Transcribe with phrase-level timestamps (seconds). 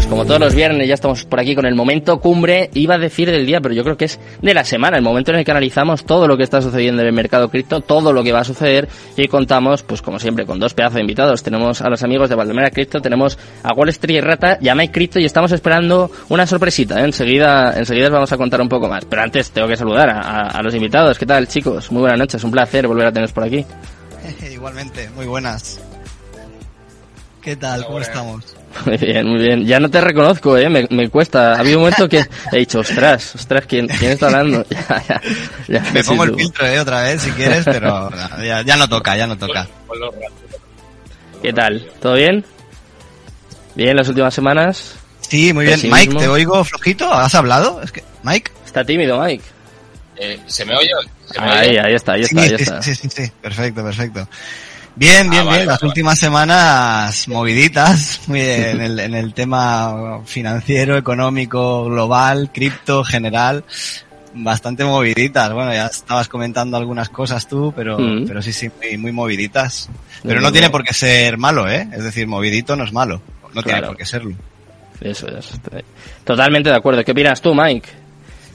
[0.00, 2.98] pues como todos los viernes ya estamos por aquí con el momento cumbre, iba a
[2.98, 5.44] decir del día, pero yo creo que es de la semana, el momento en el
[5.44, 8.40] que analizamos todo lo que está sucediendo en el mercado cripto, todo lo que va
[8.40, 11.42] a suceder y contamos, pues como siempre, con dos pedazos de invitados.
[11.42, 15.20] Tenemos a los amigos de Valdemera Cripto, tenemos a Wall Street Rata y Mike Crypto
[15.20, 17.04] y estamos esperando una sorpresita, ¿eh?
[17.04, 19.04] enseguida, enseguida os vamos a contar un poco más.
[19.04, 21.18] Pero antes tengo que saludar a, a los invitados.
[21.18, 21.92] ¿Qué tal chicos?
[21.92, 23.66] Muy buenas noches, un placer volver a teneros por aquí.
[24.50, 25.78] Igualmente, muy buenas.
[27.42, 27.84] ¿Qué tal?
[27.84, 28.59] ¿Cómo estamos?
[28.86, 29.66] Muy bien, muy bien.
[29.66, 30.68] Ya no te reconozco, ¿eh?
[30.68, 31.54] Me, me cuesta.
[31.54, 34.64] Ha habido un momento que he dicho, ostras, ostras, ¿quién, quién está hablando?
[34.70, 35.20] Ya, ya,
[35.68, 36.78] ya, Me pongo el filtro, ¿eh?
[36.78, 38.10] Otra vez, si quieres, pero
[38.42, 39.66] ya, ya no toca, ya no toca.
[41.42, 41.84] ¿Qué tal?
[42.00, 42.44] ¿Todo bien?
[43.74, 44.94] ¿Bien las últimas semanas?
[45.20, 45.80] Sí, muy bien.
[45.84, 47.12] Mike, te oigo flojito.
[47.12, 47.82] ¿Has hablado?
[47.82, 48.50] Es que, Mike.
[48.64, 49.44] Está tímido, Mike.
[50.16, 50.90] Eh, ¿Se me oye?
[51.30, 51.80] ¿Se me Ahí, oye?
[51.80, 52.82] ahí está, ahí está, sí, ahí sí, está.
[52.82, 53.32] sí, sí, sí.
[53.40, 54.28] Perfecto, perfecto.
[54.96, 55.68] Bien, bien, Ah, vale, bien.
[55.68, 63.04] Las vale, últimas semanas moviditas muy en el, en el tema financiero, económico, global, cripto,
[63.04, 63.64] general.
[64.34, 65.52] Bastante moviditas.
[65.52, 68.26] Bueno, ya estabas comentando algunas cosas tú, pero, Mm.
[68.26, 69.88] pero sí, sí, muy, muy moviditas.
[70.22, 71.88] Pero no tiene por qué ser malo, ¿eh?
[71.92, 73.20] Es decir, movidito no es malo.
[73.54, 74.36] No tiene por qué serlo.
[75.00, 75.48] Eso es.
[76.24, 77.02] Totalmente de acuerdo.
[77.02, 77.88] ¿Qué opinas tú, Mike?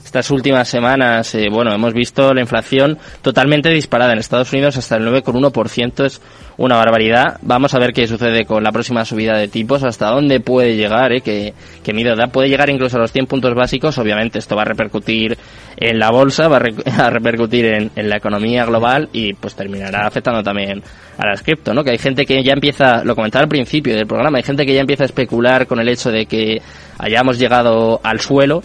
[0.06, 4.96] Estas últimas semanas, eh, bueno, hemos visto la inflación totalmente disparada en Estados Unidos hasta
[4.96, 6.04] el 9,1%.
[6.06, 6.22] Es
[6.58, 7.38] una barbaridad.
[7.42, 11.12] Vamos a ver qué sucede con la próxima subida de tipos, hasta dónde puede llegar,
[11.12, 12.28] eh, que, que miedo da.
[12.28, 13.98] Puede llegar incluso a los 100 puntos básicos.
[13.98, 15.36] Obviamente esto va a repercutir
[15.76, 19.56] en la bolsa, va a, re- a repercutir en, en la economía global y pues
[19.56, 20.84] terminará afectando también
[21.18, 21.82] a las cripto, ¿no?
[21.82, 24.72] Que hay gente que ya empieza, lo comentaba al principio del programa, hay gente que
[24.72, 26.62] ya empieza a especular con el hecho de que
[26.96, 28.62] hayamos llegado al suelo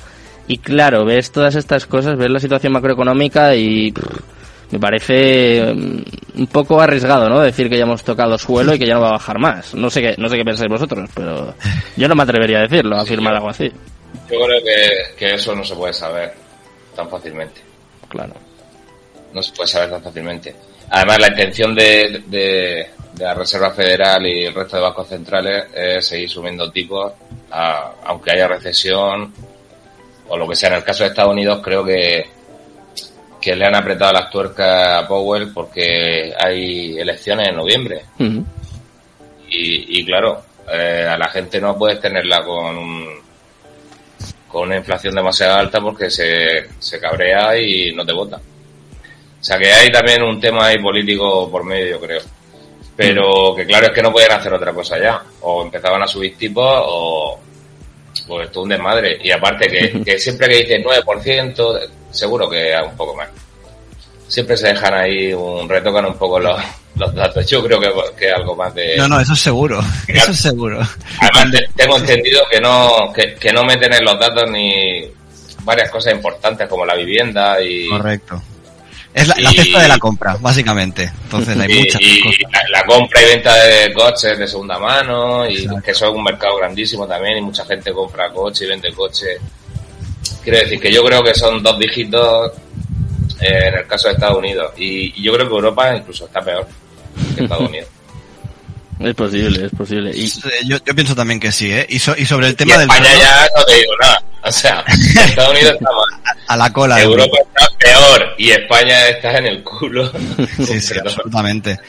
[0.47, 4.19] y claro, ves todas estas cosas, ves la situación macroeconómica y pff,
[4.71, 7.39] me parece mm, un poco arriesgado, ¿no?
[7.41, 9.73] Decir que ya hemos tocado suelo y que ya no va a bajar más.
[9.75, 11.53] No sé qué, no sé qué pensáis vosotros, pero
[11.97, 13.71] yo no me atrevería a decirlo, a afirmar algo así.
[14.29, 16.33] Yo creo que, que eso no se puede saber
[16.95, 17.61] tan fácilmente.
[18.09, 18.33] Claro.
[19.33, 20.53] No se puede saber tan fácilmente.
[20.89, 25.65] Además, la intención de, de, de la Reserva Federal y el resto de bancos centrales
[25.73, 27.13] es seguir subiendo tipos,
[27.51, 29.33] a- aunque haya recesión
[30.31, 30.69] o lo que sea.
[30.69, 32.25] En el caso de Estados Unidos, creo que,
[33.39, 38.05] que le han apretado las tuercas a Powell porque hay elecciones en noviembre.
[39.53, 43.05] Y claro, eh, a la gente no puedes tenerla con un,
[44.47, 48.37] con una inflación demasiado alta porque se, se cabrea y no te vota.
[48.37, 52.21] O sea que hay también un tema ahí político por medio, yo creo.
[52.95, 55.21] Pero que claro es que no pueden hacer otra cosa ya.
[55.41, 57.39] O empezaban a subir tipos o
[58.27, 59.17] pues es un desmadre.
[59.23, 63.29] Y aparte que, que siempre que dices 9%, seguro que a un poco más.
[64.27, 66.57] Siempre se dejan ahí un, retocan un poco los,
[66.95, 67.45] los datos.
[67.47, 68.95] Yo creo que, que algo más de...
[68.97, 69.81] No, no, eso es seguro.
[70.07, 70.79] Eso es seguro.
[71.19, 75.03] Además, te- tengo entendido que no, que, que no meten en los datos ni
[75.63, 78.41] varias cosas importantes como la vivienda y, Correcto.
[79.13, 81.11] Es la, la Y- cesta de la compra, básicamente.
[81.23, 82.39] Entonces hay y- muchas y cosas.
[82.51, 85.81] la, la compra y venta de coches de segunda mano y Exacto.
[85.83, 89.25] que eso es un mercado grandísimo también y mucha gente compra coche y vende coche.
[90.43, 92.51] Quiero decir que yo creo que son dos dígitos
[93.41, 96.41] eh, en el caso de Estados Unidos y, y yo creo que Europa incluso está
[96.41, 96.67] peor
[97.35, 97.89] que Estados Unidos.
[99.03, 100.11] Es posible, es posible.
[100.13, 100.31] Y, Eh,
[100.65, 101.85] Yo, yo pienso también que sí, ¿eh?
[101.89, 104.23] Y, so- y sobre el Y tema del España ya no te digo nada.
[104.43, 104.83] O sea,
[105.25, 106.35] Estados Unidos está mal.
[106.47, 106.95] a la cola.
[106.95, 110.11] de Europa está peor y España está en el culo.
[110.65, 111.79] Sí, sí, absolutamente.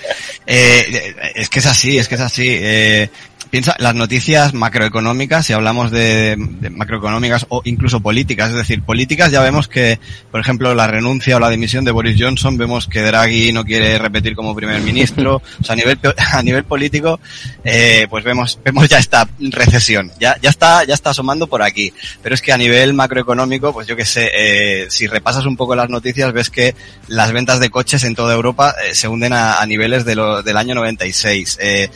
[0.46, 2.46] Eh, es que es así, es que es así.
[2.48, 3.08] Eh,
[3.52, 9.30] piensa, las noticias macroeconómicas, si hablamos de, de macroeconómicas o incluso políticas, es decir, políticas
[9.30, 13.02] ya vemos que, por ejemplo, la renuncia o la dimisión de Boris Johnson, vemos que
[13.02, 15.98] Draghi no quiere repetir como primer ministro, o sea, a nivel,
[16.32, 17.20] a nivel político,
[17.62, 21.92] eh, pues vemos, vemos ya esta recesión, ya, ya está, ya está asomando por aquí.
[22.22, 25.76] Pero es que a nivel macroeconómico, pues yo que sé, eh, si repasas un poco
[25.76, 26.74] las noticias, ves que
[27.06, 30.42] las ventas de coches en toda Europa eh, se hunden a, a niveles de lo,
[30.42, 31.58] del año 96.
[31.60, 31.90] Eh,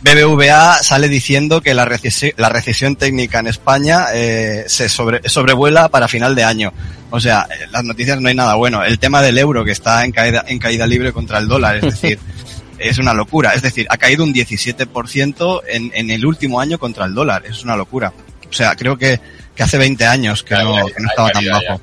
[0.00, 5.88] BBVA sale diciendo que la recesión, la recesión técnica en España eh, se sobre, sobrevuela
[5.88, 6.72] para final de año.
[7.10, 8.84] O sea, eh, las noticias no hay nada bueno.
[8.84, 11.82] El tema del euro que está en caída, en caída libre contra el dólar, es
[11.82, 12.18] decir,
[12.78, 13.54] es una locura.
[13.54, 17.44] Es decir, ha caído un 17% en, en el último año contra el dólar.
[17.46, 18.12] Es una locura.
[18.48, 19.20] O sea, creo que,
[19.54, 21.80] que hace 20 años que no, que no estaba tan ya, bajo.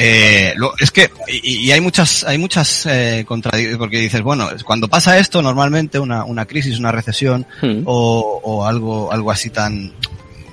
[0.00, 4.48] Eh, lo- es que, y, y hay muchas, hay muchas eh, contradicciones, porque dices, bueno,
[4.64, 7.82] cuando pasa esto, normalmente una, una crisis, una recesión, Hmm.
[7.84, 9.92] o, o algo, algo así tan,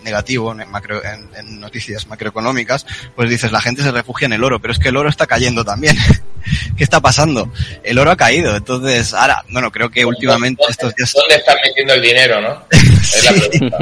[0.06, 2.86] negativo en, macro, en, noticias macroeconómicas,
[3.16, 5.28] pues dices, la gente se refugia en el oro, pero es que el oro está
[5.28, 5.98] cayendo también.
[6.78, 7.52] ¿Qué está pasando?
[7.84, 11.12] El oro ha caído, entonces, ahora, bueno, creo que últimamente estos días...
[11.14, 12.66] ¿Dónde están metiendo el dinero, no?
[12.72, 13.78] Es la pregunta.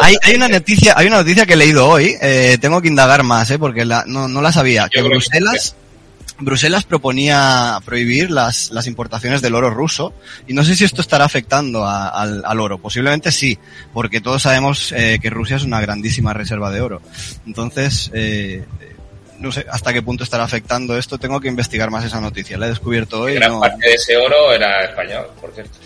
[0.00, 3.22] hay, hay, una noticia, hay una noticia que he leído hoy, eh, tengo que indagar
[3.22, 5.76] más, eh, porque la, no, no la sabía, que Bruselas...
[6.38, 10.12] Bruselas proponía prohibir las, las importaciones del oro ruso
[10.46, 12.78] y no sé si esto estará afectando al, al, oro.
[12.78, 13.58] Posiblemente sí,
[13.92, 17.02] porque todos sabemos eh, que Rusia es una grandísima reserva de oro.
[17.46, 18.64] Entonces, eh,
[19.38, 21.18] no sé hasta qué punto estará afectando esto.
[21.18, 22.58] Tengo que investigar más esa noticia.
[22.58, 23.34] La he descubierto hoy.
[23.34, 25.78] Gran parte de ese oro era español, por cierto.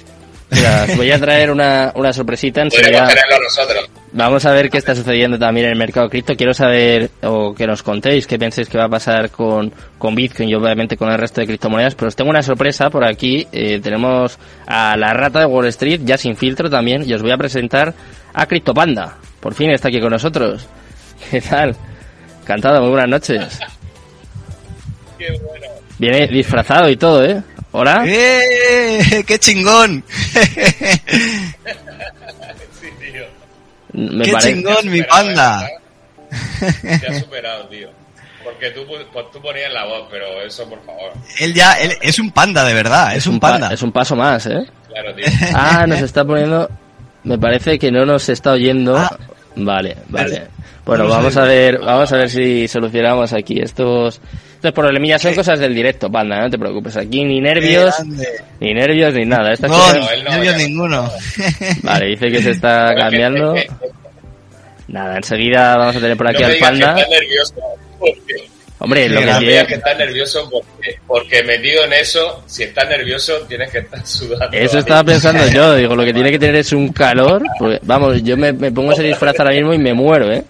[0.50, 2.66] Mira, os voy a traer una, una sorpresita.
[2.68, 3.00] Tenerlo
[3.42, 3.90] nosotros.
[4.12, 6.34] Vamos a ver qué está sucediendo también en el mercado cripto.
[6.34, 10.48] Quiero saber, o que nos contéis, qué pensáis que va a pasar con, con Bitcoin
[10.48, 11.94] y obviamente con el resto de criptomonedas.
[11.94, 13.46] Pero os tengo una sorpresa por aquí.
[13.52, 17.32] Eh, tenemos a la rata de Wall Street, ya sin filtro también, y os voy
[17.32, 17.92] a presentar
[18.32, 19.18] a CryptoPanda.
[19.40, 20.66] Por fin está aquí con nosotros.
[21.30, 21.76] ¿Qué tal?
[22.42, 23.60] Encantado, muy buenas noches.
[25.18, 25.66] Qué bueno.
[25.98, 27.42] Viene disfrazado y todo, ¿eh?
[27.72, 28.02] Hola.
[28.06, 29.22] ¡Eh!
[29.26, 30.02] ¡Qué chingón!
[32.80, 33.24] sí, tío.
[33.92, 35.68] Me ¡Qué parece- chingón, mi panda!
[37.00, 37.88] Te has superado, tío.
[38.44, 41.12] Porque tú, pues, tú ponías la voz, pero eso, por favor.
[41.38, 43.72] Él ya, él es un panda de verdad, es, un pa- panda.
[43.74, 44.64] es un paso más, ¿eh?
[44.88, 45.26] Claro, tío.
[45.54, 46.68] Ah, nos está poniendo.
[47.24, 48.96] Me parece que no nos está oyendo.
[48.96, 49.16] Ah.
[49.56, 50.46] Vale, vale.
[50.86, 54.20] Bueno, vamos a ver, vamos a ver si solucionamos aquí estos.
[54.58, 56.96] Estos problemillas son cosas del directo, panda, no te preocupes.
[56.96, 57.94] Aquí ni nervios,
[58.58, 59.52] ni nervios, ni nada.
[59.52, 61.12] Estas No, cosas- No, no, nervios ninguno.
[61.84, 63.55] Vale, dice que se está cambiando.
[64.88, 66.90] Nada, enseguida vamos a tener por aquí no al que panda.
[66.99, 67.55] estás nervioso.
[67.99, 68.49] Porque,
[68.81, 72.88] Hombre, Sí, lo que tiene- que estás nervioso porque, porque metido en eso, si estás
[72.88, 74.56] nervioso, tienes que estar sudando.
[74.56, 77.43] Eso estaba pensando yo, digo, lo que tiene que tener es un calor.
[77.58, 80.44] porque, vamos, yo me, me pongo ese disfraz ahora mismo y me muero, ¿eh?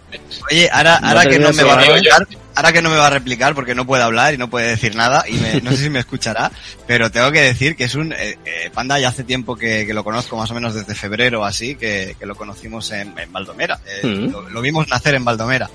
[0.51, 2.27] Oye, ahora, No ahora que no me va a replicar,
[2.59, 4.95] ahora que no me va a replicar porque no puede hablar y no puede decir
[4.97, 6.51] nada y me- no sé si me escuchará,
[6.89, 9.95] pero tengo que decir que es un eh, eh, panda ya hace tiempo que, que
[9.95, 13.79] lo conozco más o menos desde febrero así, que, que lo conocimos en, en Baldomera,
[13.87, 14.31] eh, Mm.
[14.33, 15.71] lo, lo vimos nacer en Baldomera.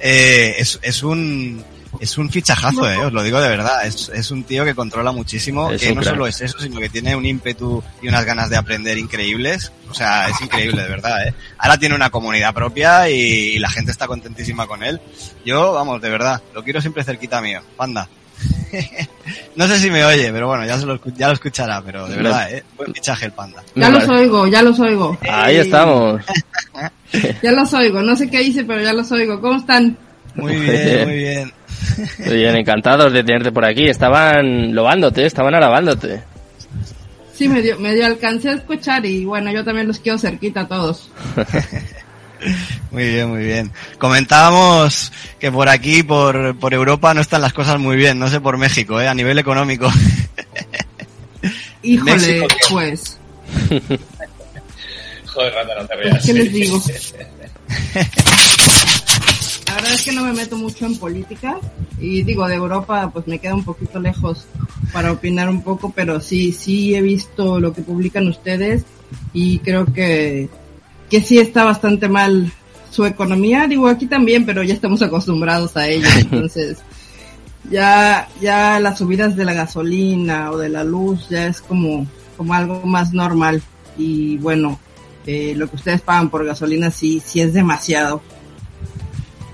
[0.00, 1.64] Es, es un
[2.00, 3.86] es un fichajazo, eh, os lo digo de verdad.
[3.86, 6.14] Es, es un tío que controla muchísimo, Es que no crack.
[6.14, 9.72] solo es eso, sino que tiene un ímpetu y unas ganas de aprender increíbles.
[9.90, 11.34] O sea, es increíble, de verdad, eh.
[11.58, 13.14] Ahora tiene una comunidad propia y,
[13.54, 15.00] y la gente está contentísima con él.
[15.44, 17.60] Yo, vamos, de verdad, lo quiero siempre cerquita mío.
[17.76, 18.08] Panda.
[19.56, 22.16] no sé si me oye, pero bueno, ya, se lo, ya lo escuchará, pero de
[22.16, 22.62] verdad, eh.
[22.76, 23.62] Buen fichaje el panda.
[23.74, 25.16] Ya los oigo, ya los oigo.
[25.28, 26.22] Ahí estamos.
[27.42, 28.02] Ya los oigo.
[28.02, 29.40] No sé qué hice, pero ya los oigo.
[29.40, 29.96] ¿Cómo están?
[30.34, 31.52] Muy bien, muy bien.
[32.18, 33.86] Muy bien, encantados de tenerte por aquí.
[33.86, 36.22] Estaban lobándote, estaban alabándote.
[37.34, 40.62] Sí, me dio, me dio alcancé a escuchar y bueno, yo también los quiero cerquita
[40.62, 41.10] a todos.
[42.90, 43.72] Muy bien, muy bien.
[43.98, 48.40] Comentábamos que por aquí, por, por Europa, no están las cosas muy bien, no sé
[48.40, 49.90] por México, eh, a nivel económico.
[51.82, 53.18] Híjole, México, pues,
[55.26, 56.24] Joder, rata, no te rías.
[56.24, 56.82] ¿qué les digo?
[59.66, 61.58] La verdad es que no me meto mucho en política
[61.98, 64.46] y digo, de Europa pues me queda un poquito lejos
[64.92, 68.84] para opinar un poco, pero sí, sí he visto lo que publican ustedes
[69.32, 70.48] y creo que,
[71.10, 72.52] que sí está bastante mal
[72.90, 73.66] su economía.
[73.66, 76.78] Digo, aquí también, pero ya estamos acostumbrados a ello, entonces
[77.70, 82.54] ya, ya las subidas de la gasolina o de la luz ya es como, como
[82.54, 83.62] algo más normal
[83.98, 84.78] y bueno,
[85.26, 88.22] eh, lo que ustedes pagan por gasolina sí, sí es demasiado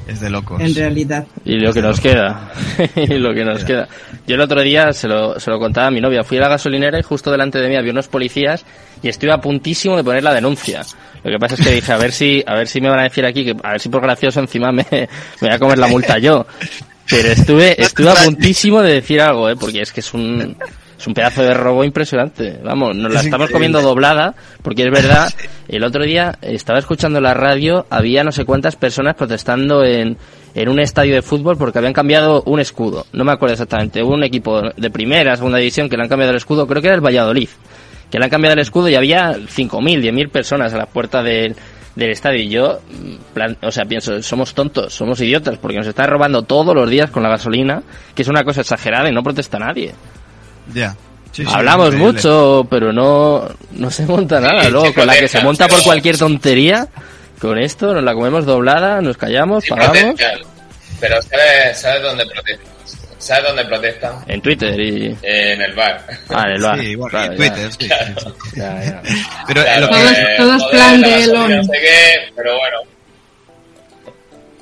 [0.06, 0.61] Es de locos.
[0.61, 1.26] en realidad.
[1.44, 2.52] Y lo que nos queda.
[2.97, 3.88] y lo que nos queda.
[4.26, 6.25] Yo el otro día se lo, se lo contaba a mi novia.
[6.25, 8.64] Fui a la gasolinera y justo delante de mí había unos policías
[9.02, 10.82] y estuve a puntísimo de poner la denuncia.
[11.25, 13.04] Lo que pasa es que dije, a ver si, a ver si me van a
[13.04, 15.09] decir aquí que, a ver si por gracioso encima me, me
[15.40, 16.47] voy a comer la multa yo.
[17.09, 20.56] Pero estuve, estuve a puntísimo de decir algo, eh, porque es que es un,
[21.02, 22.59] es un pedazo de robo impresionante.
[22.64, 23.52] Vamos, nos la Es estamos increíble.
[23.52, 25.32] comiendo doblada, porque es verdad,
[25.68, 30.16] el otro día estaba escuchando la radio, había no sé cuántas personas protestando en,
[30.54, 33.04] en un estadio de fútbol porque habían cambiado un escudo.
[33.12, 36.30] No me acuerdo exactamente, hubo un equipo de primera, segunda división que le han cambiado
[36.30, 37.49] el escudo, creo que era el Valladolid,
[38.11, 41.56] que le han cambiado el escudo y había 5.000, 10.000 personas a la puerta del,
[41.97, 45.87] del estadio y yo, mm, plan- o sea, pienso, somos tontos, somos idiotas, porque nos
[45.88, 47.82] está robando todos los días con la gasolina,
[48.14, 49.94] que es una cosa exagerada y no protesta nadie.
[50.73, 50.97] Ya.
[51.33, 52.12] Sí, sí, Hablamos increíble.
[52.12, 54.69] mucho, pero no, no se monta nada.
[54.71, 56.87] Luego, con la que se monta por cualquier tontería,
[57.40, 60.21] con esto nos la comemos doblada, nos callamos, Sí, pagamos.
[61.00, 62.66] Pero ¿sabes, ¿sabes dónde protestan?
[63.19, 64.12] ¿Sabes dónde protestan?
[64.26, 65.16] en Twitter y...
[65.23, 66.04] En el bar.
[66.28, 66.78] Ah, en el bar.
[66.81, 67.37] Sí, bueno, Claro, ya.
[67.37, 68.61] Twitter, sí, sí, sí.
[68.61, 69.02] Ya, ya.
[69.47, 71.57] Pero Claro, lo Todo que, es- eh, todo es joder, plan la de Elon.
[71.57, 72.76] No sé qué, pero bueno.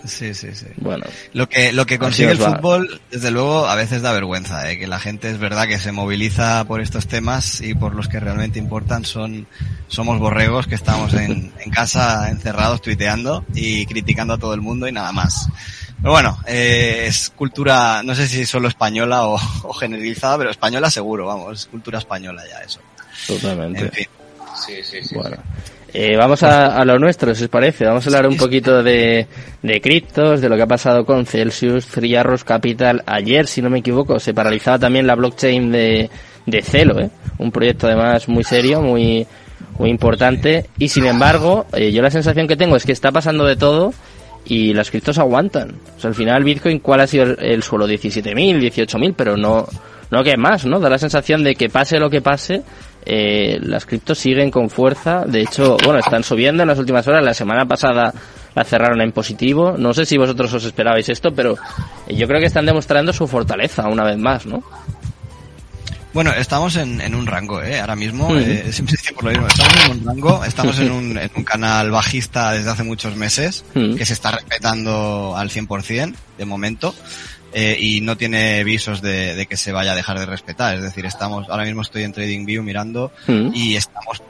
[0.05, 0.67] Sí, sí, sí.
[0.77, 1.05] Bueno.
[1.33, 4.79] Lo que, lo que consigue el fútbol, desde luego, a veces da vergüenza, ¿eh?
[4.79, 8.21] que la gente es verdad que se moviliza por estos temas y por los que
[8.21, 9.47] realmente importan son,
[9.89, 14.89] somos borregos que estamos en, en casa encerrados tuiteando y criticando a todo el mundo
[14.89, 15.49] y nada más.
[16.01, 20.91] Pero bueno, eh, es cultura, no sé si solo española o, o, generalizada, pero española
[20.91, 22.81] seguro, vamos, es cultura española ya eso.
[23.27, 23.81] Totalmente.
[23.81, 24.07] En fin.
[24.67, 25.15] Sí, sí, sí.
[25.15, 25.37] Bueno.
[25.93, 27.85] Eh, vamos a, a, lo nuestro, si os parece.
[27.85, 29.27] Vamos a hablar un poquito de,
[29.63, 33.03] de criptos, de lo que ha pasado con Celsius, Three Capital.
[33.07, 36.11] Ayer, si no me equivoco, se paralizaba también la blockchain de,
[36.47, 37.11] de Celo, ¿eh?
[37.39, 39.27] un proyecto además muy serio, muy,
[39.79, 40.67] muy importante.
[40.79, 43.93] Y sin embargo, eh, yo la sensación que tengo es que está pasando de todo
[44.45, 45.77] y las criptos aguantan.
[45.97, 47.89] O sea, al final Bitcoin, ¿cuál ha sido el, el suelo?
[47.89, 49.67] 17.000, 18.000, pero no,
[50.11, 50.81] no que más, ¿no?
[50.81, 52.63] Da la sensación de que pase lo que pase,
[53.05, 55.25] eh, las criptos siguen con fuerza.
[55.27, 57.25] De hecho, bueno, están subiendo en las últimas horas.
[57.25, 58.13] La semana pasada
[58.55, 59.75] la cerraron en positivo.
[59.79, 61.57] No sé si vosotros os esperabais esto, pero
[62.09, 64.63] yo creo que están demostrando su fortaleza una vez más, ¿no?
[66.13, 67.79] Bueno, estamos en, en un rango, ¿eh?
[67.79, 71.31] Ahora mismo, eh, siempre por lo mismo, estamos en un rango, estamos en un, en
[71.37, 76.95] un canal bajista desde hace muchos meses, que se está respetando al 100% de momento.
[77.53, 80.77] Eh, y no tiene visos de, de, que se vaya a dejar de respetar.
[80.77, 83.51] Es decir, estamos, ahora mismo estoy en TradingView mirando Mm.
[83.55, 84.23] y estamos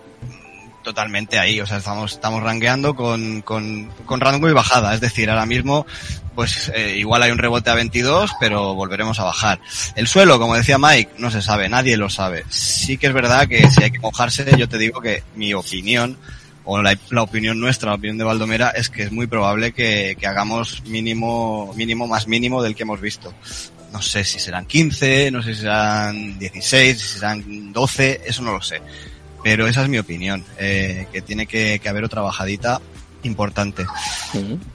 [0.83, 5.29] totalmente ahí, o sea, estamos, estamos rangueando con, con, con rango y bajada, es decir,
[5.29, 5.87] ahora mismo,
[6.35, 9.61] pues eh, igual hay un rebote a 22, pero volveremos a bajar.
[9.95, 12.45] El suelo, como decía Mike, no se sabe, nadie lo sabe.
[12.49, 16.17] Sí que es verdad que si hay que mojarse, yo te digo que mi opinión,
[16.65, 20.17] o la, la, opinión nuestra, la opinión de Valdomera, es que es muy probable que,
[20.19, 23.33] que, hagamos mínimo, mínimo más mínimo del que hemos visto.
[23.93, 28.53] No sé si serán 15, no sé si serán 16, si serán 12, eso no
[28.53, 28.81] lo sé.
[29.43, 32.81] Pero esa es mi opinión, eh, que tiene que, que, haber otra bajadita
[33.23, 33.87] importante.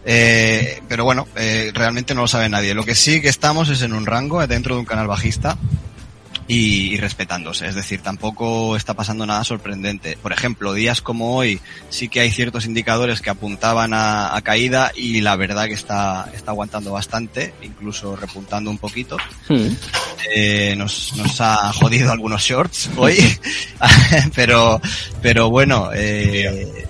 [0.05, 2.73] Eh, pero bueno, eh, realmente no lo sabe nadie.
[2.73, 5.57] Lo que sí que estamos es en un rango dentro de un canal bajista
[6.47, 7.67] y, y, respetándose.
[7.67, 10.17] Es decir, tampoco está pasando nada sorprendente.
[10.21, 11.59] Por ejemplo, días como hoy
[11.89, 16.29] sí que hay ciertos indicadores que apuntaban a, a caída y la verdad que está,
[16.33, 19.17] está aguantando bastante, incluso repuntando un poquito.
[19.49, 19.67] Mm.
[20.33, 23.17] Eh, nos, nos ha jodido algunos shorts hoy,
[24.35, 24.81] pero,
[25.21, 25.89] pero bueno.
[25.93, 26.87] Eh...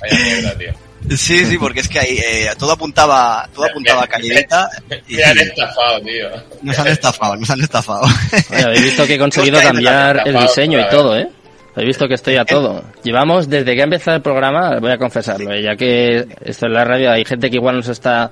[0.00, 0.91] Vaya mierda, tío.
[1.10, 4.68] Sí, sí, porque es que ahí eh, todo apuntaba, todo apuntaba a caídita.
[5.08, 6.28] Y, me han estafado, tío.
[6.62, 8.02] Nos han estafado, nos han estafado.
[8.50, 11.28] Oye, habéis visto que he conseguido cambiar el diseño y todo, ¿eh?
[11.74, 12.84] Habéis visto que estoy a todo.
[13.02, 15.62] Llevamos, desde que ha empezado el programa, voy a confesarlo, ¿eh?
[15.62, 18.30] ya que esto en la radio hay gente que igual nos está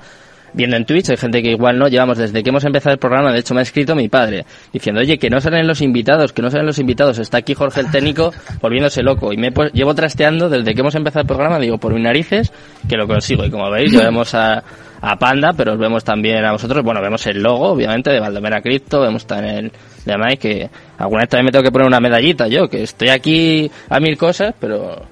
[0.53, 3.33] viendo en Twitch, hay gente que igual no, llevamos desde que hemos empezado el programa,
[3.33, 6.43] de hecho me ha escrito mi padre, diciendo, oye, que no salen los invitados, que
[6.43, 9.95] no salen los invitados, está aquí Jorge el técnico volviéndose loco, y me pues, llevo
[9.95, 12.53] trasteando desde que hemos empezado el programa, digo, por mis narices,
[12.89, 14.63] que lo consigo, y como veis, vemos a,
[15.01, 18.61] a Panda, pero os vemos también a vosotros, bueno, vemos el logo, obviamente, de Valdomera
[18.61, 19.73] Cripto, vemos también el
[20.05, 23.09] de Mike, que alguna vez también me tengo que poner una medallita yo, que estoy
[23.09, 25.03] aquí a mil cosas, pero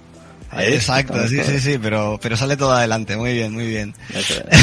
[0.57, 3.95] Exacto, sí, sí, sí, pero, pero sale todo adelante, muy bien, muy bien.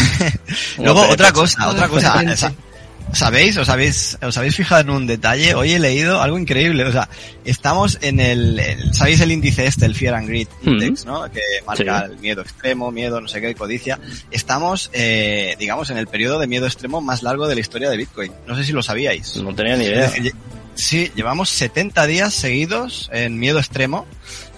[0.77, 2.23] Luego, otra cosa, otra cosa,
[3.13, 3.55] ¿sabéis?
[3.57, 5.53] ¿Os habéis, os habéis fijado en un detalle?
[5.53, 7.07] Hoy he leído algo increíble, o sea,
[7.43, 11.29] estamos en el, el ¿sabéis el índice este, el Fear and Greed Index, ¿no?
[11.31, 12.11] Que marca sí.
[12.11, 13.99] el miedo extremo, miedo, no sé qué, codicia.
[14.31, 17.97] Estamos, eh, digamos, en el periodo de miedo extremo más largo de la historia de
[17.97, 18.31] Bitcoin.
[18.47, 19.37] No sé si lo sabíais.
[19.37, 20.11] No tenía ni idea.
[20.75, 24.05] Sí, llevamos 70 días seguidos en miedo extremo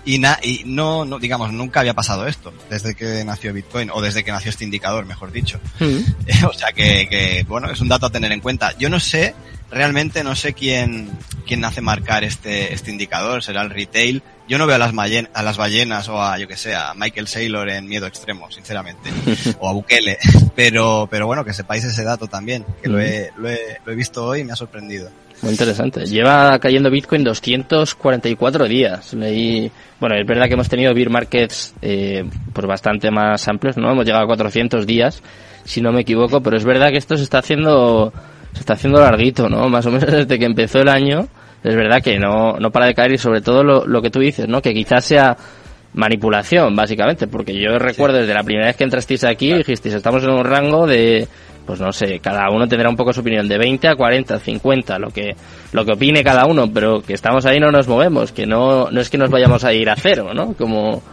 [0.08, 4.02] y, na, y no, no, digamos, nunca había pasado esto desde que nació Bitcoin o
[4.02, 5.60] desde que nació este indicador, mejor dicho.
[5.82, 6.46] Mm.
[6.50, 8.74] o sea que, que, bueno, es un dato a tener en cuenta.
[8.78, 9.36] Yo no sé,
[9.70, 11.10] realmente no sé quién,
[11.46, 14.24] quién hace marcar este, este indicador, será el retail.
[14.48, 16.94] Yo no veo a las, ballen, a las ballenas o a, yo que sé, a
[16.96, 19.10] Michael Saylor en miedo extremo, sinceramente,
[19.60, 20.18] o a Bukele.
[20.56, 23.96] Pero, pero bueno, que sepáis ese dato también, que lo he, lo he, lo he
[23.96, 25.10] visto hoy y me ha sorprendido.
[25.42, 26.06] Muy interesante.
[26.06, 29.14] Lleva cayendo Bitcoin 244 días.
[29.14, 33.92] Leí, bueno, es verdad que hemos tenido bear markets eh, pues bastante más amplios, ¿no?
[33.92, 35.22] Hemos llegado a 400 días,
[35.64, 38.12] si no me equivoco, pero es verdad que esto se está haciendo
[38.54, 39.70] se está haciendo larguito, ¿no?
[39.70, 41.28] Más o menos desde que empezó el año,
[41.64, 44.20] es verdad que no, no para de caer y sobre todo lo, lo que tú
[44.20, 44.62] dices, ¿no?
[44.62, 45.38] Que quizás sea
[45.94, 48.22] manipulación, básicamente, porque yo recuerdo sí.
[48.22, 51.28] desde la primera vez que entrasteis aquí, dijisteis, estamos en un rango de
[51.68, 54.98] pues no sé, cada uno tendrá un poco su opinión, de 20 a 40, 50,
[55.00, 55.36] lo que,
[55.74, 59.02] lo que opine cada uno, pero que estamos ahí no nos movemos, que no, no
[59.02, 60.54] es que nos vayamos a ir a cero, ¿no?
[60.54, 61.04] Como...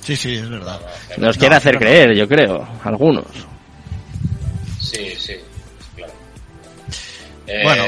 [0.00, 0.80] Sí, sí, es verdad.
[1.18, 3.26] Nos quiere hacer creer, yo creo, algunos.
[4.80, 5.34] Sí, sí,
[5.94, 6.12] claro.
[7.46, 7.84] Eh, bueno.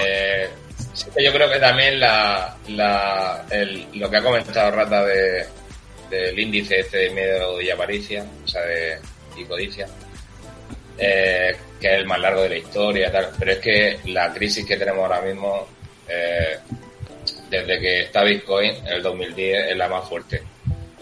[0.92, 5.46] Sí, yo creo que también la, la, el, lo que ha comentado Rata de,
[6.10, 8.98] del índice este de miedo y avaricia, o sea, de,
[9.36, 9.86] y codicia,
[10.98, 13.30] eh, que es el más largo de la historia, tal.
[13.38, 15.66] pero es que la crisis que tenemos ahora mismo,
[16.08, 16.58] eh,
[17.48, 20.42] desde que está Bitcoin, el 2010, es la más fuerte.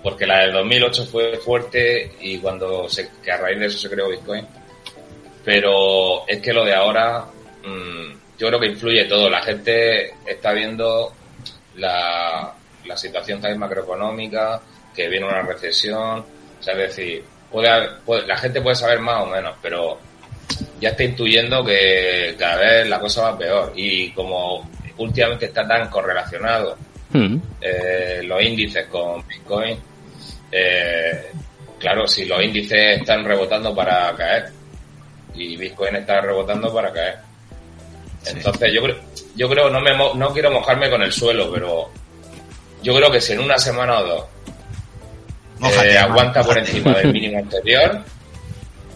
[0.03, 3.91] Porque la del 2008 fue fuerte y cuando se, que a raíz de eso se
[3.91, 4.47] creó Bitcoin.
[5.45, 7.27] Pero es que lo de ahora,
[7.65, 9.29] mm, yo creo que influye todo.
[9.29, 11.13] La gente está viendo
[11.77, 12.55] la,
[12.87, 14.63] la situación también macroeconómica,
[14.97, 19.27] que viene una recesión, o sea, es decir, puede, la gente puede saber más o
[19.27, 19.99] menos, pero
[20.81, 23.73] ya está intuyendo que cada vez la cosa va peor.
[23.77, 26.79] Y como últimamente está tan correlacionado
[27.13, 27.37] hmm.
[27.61, 29.79] eh, los índices con Bitcoin,
[30.51, 31.27] eh,
[31.79, 34.47] claro, si los índices están rebotando para caer
[35.35, 37.30] y Bitcoin está rebotando para caer.
[38.27, 38.97] Entonces yo creo,
[39.35, 41.91] yo creo no me no quiero mojarme con el suelo, pero
[42.83, 44.25] yo creo que si en una semana o dos
[45.85, 48.03] eh, aguanta por encima del mínimo anterior.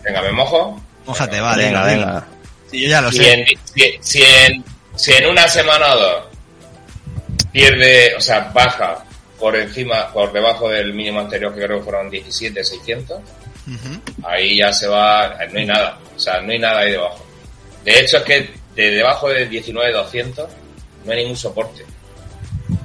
[0.03, 0.81] Venga, me mojo.
[1.07, 2.27] Mójate, vale, venga, venga.
[2.71, 3.47] Si yo ya lo sé.
[4.01, 4.65] si, en,
[4.95, 6.25] si en una semana o dos
[7.53, 9.05] pierde, o sea, baja
[9.39, 13.19] por encima, por debajo del mínimo anterior, que creo que fueron 17,600,
[14.25, 17.25] ahí ya se va, no hay nada, o sea, no hay nada ahí debajo.
[17.85, 20.49] De hecho, es que de debajo de 19,200
[21.05, 21.85] no hay ningún soporte.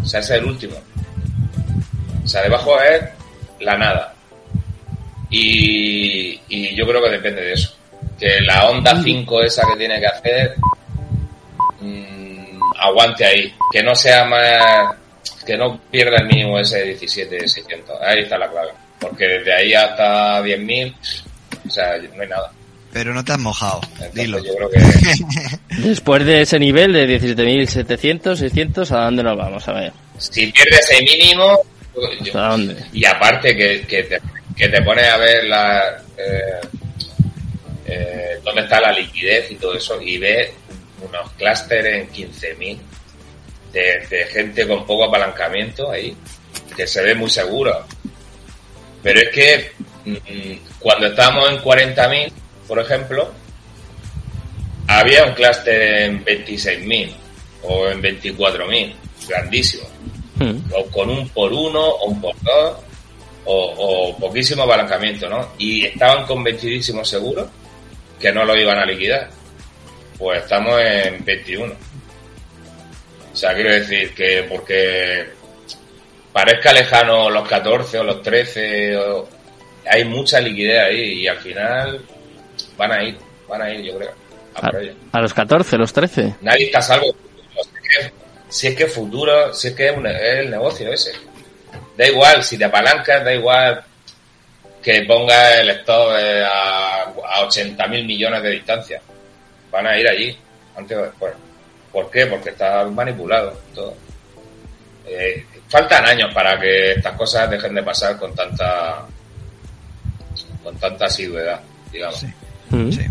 [0.02, 0.76] O sea, ese es el último.
[2.24, 3.02] O sea, debajo es
[3.60, 4.14] la nada.
[5.30, 7.76] Y, y yo creo que depende de eso.
[8.20, 10.56] Que la onda 5 esa que tiene que hacer
[11.80, 13.54] mmm, aguante ahí.
[13.72, 14.96] Que no sea más.
[15.46, 17.96] Que no pierda el mínimo ese 17 600.
[18.02, 18.72] Ahí está la clave.
[19.00, 20.94] Porque desde ahí hasta 10.000,
[21.68, 22.52] o sea, no hay nada.
[22.92, 23.82] Pero no te has mojado,
[24.14, 24.40] dilo.
[24.44, 24.80] Yo creo que...
[25.82, 29.68] Después de ese nivel de 17.700, 600, ¿a dónde nos vamos?
[29.68, 29.94] A ver.
[30.18, 31.62] Si pierdes el mínimo,
[32.94, 34.20] y aparte que, que, te,
[34.56, 36.60] que te pones a ver la, eh,
[37.86, 40.52] eh, dónde está la liquidez y todo eso y ves
[41.02, 42.78] unos clústeres en 15.000
[43.74, 46.16] de, de gente con poco apalancamiento ahí,
[46.76, 47.86] que se ve muy seguro.
[49.02, 49.72] Pero es que
[50.06, 52.32] mm, cuando estábamos en 40.000,
[52.70, 53.30] por ejemplo,
[54.88, 57.12] había un clúster en 26.000
[57.64, 58.94] o en 24.000,
[59.28, 59.90] grandísimo.
[60.36, 60.72] Hmm.
[60.74, 62.78] o con un por uno o un por dos
[63.44, 65.50] o, poquísimo apalancamiento, ¿no?
[65.58, 67.50] Y estaban convencidísimos seguros
[68.18, 69.30] que no lo iban a liquidar.
[70.18, 71.74] Pues estamos en 21.
[73.34, 75.28] O sea, quiero decir que porque
[76.32, 78.98] parezca lejano los 14 o los 13,
[79.90, 82.02] hay mucha liquidez ahí y al final
[82.78, 83.18] van a ir,
[83.48, 84.12] van a ir, yo creo.
[84.56, 86.36] A, a los 14, los 13.
[86.42, 87.16] Nadie está salvo
[88.50, 91.12] si es que futuro, si es que es, el negocio ese.
[91.96, 93.84] Da igual, si te apalancas, da igual
[94.82, 99.02] que pongas el stop eh, a, a 80 mil millones de distancia.
[99.72, 100.38] Van a ir allí,
[100.76, 101.34] antes o después.
[101.92, 102.26] ¿Por qué?
[102.26, 103.96] Porque está manipulado todo.
[105.06, 109.06] Eh, faltan años para que estas cosas dejen de pasar con tanta
[110.64, 112.26] con tanta asiduidad, digamos.
[112.70, 113.02] Sí.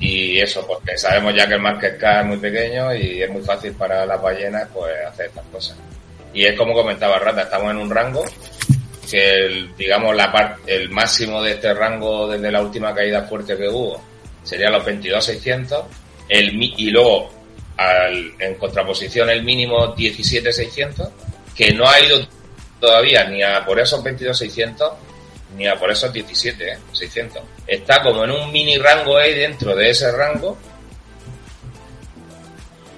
[0.00, 3.42] Y eso, porque sabemos ya que el market cap es muy pequeño y es muy
[3.42, 5.76] fácil para las ballenas pues hacer estas cosas.
[6.34, 8.24] Y es como comentaba Rata, estamos en un rango
[9.10, 13.56] que el, digamos la parte, el máximo de este rango desde la última caída fuerte
[13.56, 14.02] que hubo
[14.42, 15.84] sería los 22.600
[16.28, 17.30] el, y luego
[17.76, 21.10] al, en contraposición el mínimo 17.600
[21.54, 22.18] que no ha ido
[22.80, 24.92] todavía ni a por esos 22.600
[25.56, 26.78] ni a por esos 17, ¿eh?
[26.92, 27.42] 600.
[27.66, 30.56] Está como en un mini rango ahí dentro de ese rango,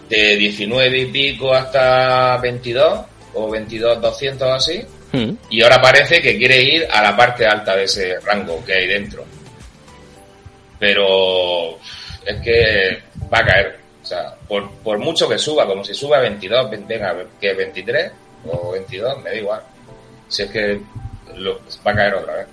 [0.09, 3.01] de 19 y pico hasta 22,
[3.35, 5.31] o 22, 200 así, hmm.
[5.51, 8.87] y ahora parece que quiere ir a la parte alta de ese rango que hay
[8.89, 9.25] dentro.
[10.79, 11.79] Pero
[12.25, 13.79] es que va a caer.
[14.03, 18.13] O sea, por, por mucho que suba, como si sube a 22, venga, que 23
[18.47, 19.61] o 22, me da igual.
[20.29, 20.81] Si es que
[21.39, 22.47] lo, va a caer otra vez.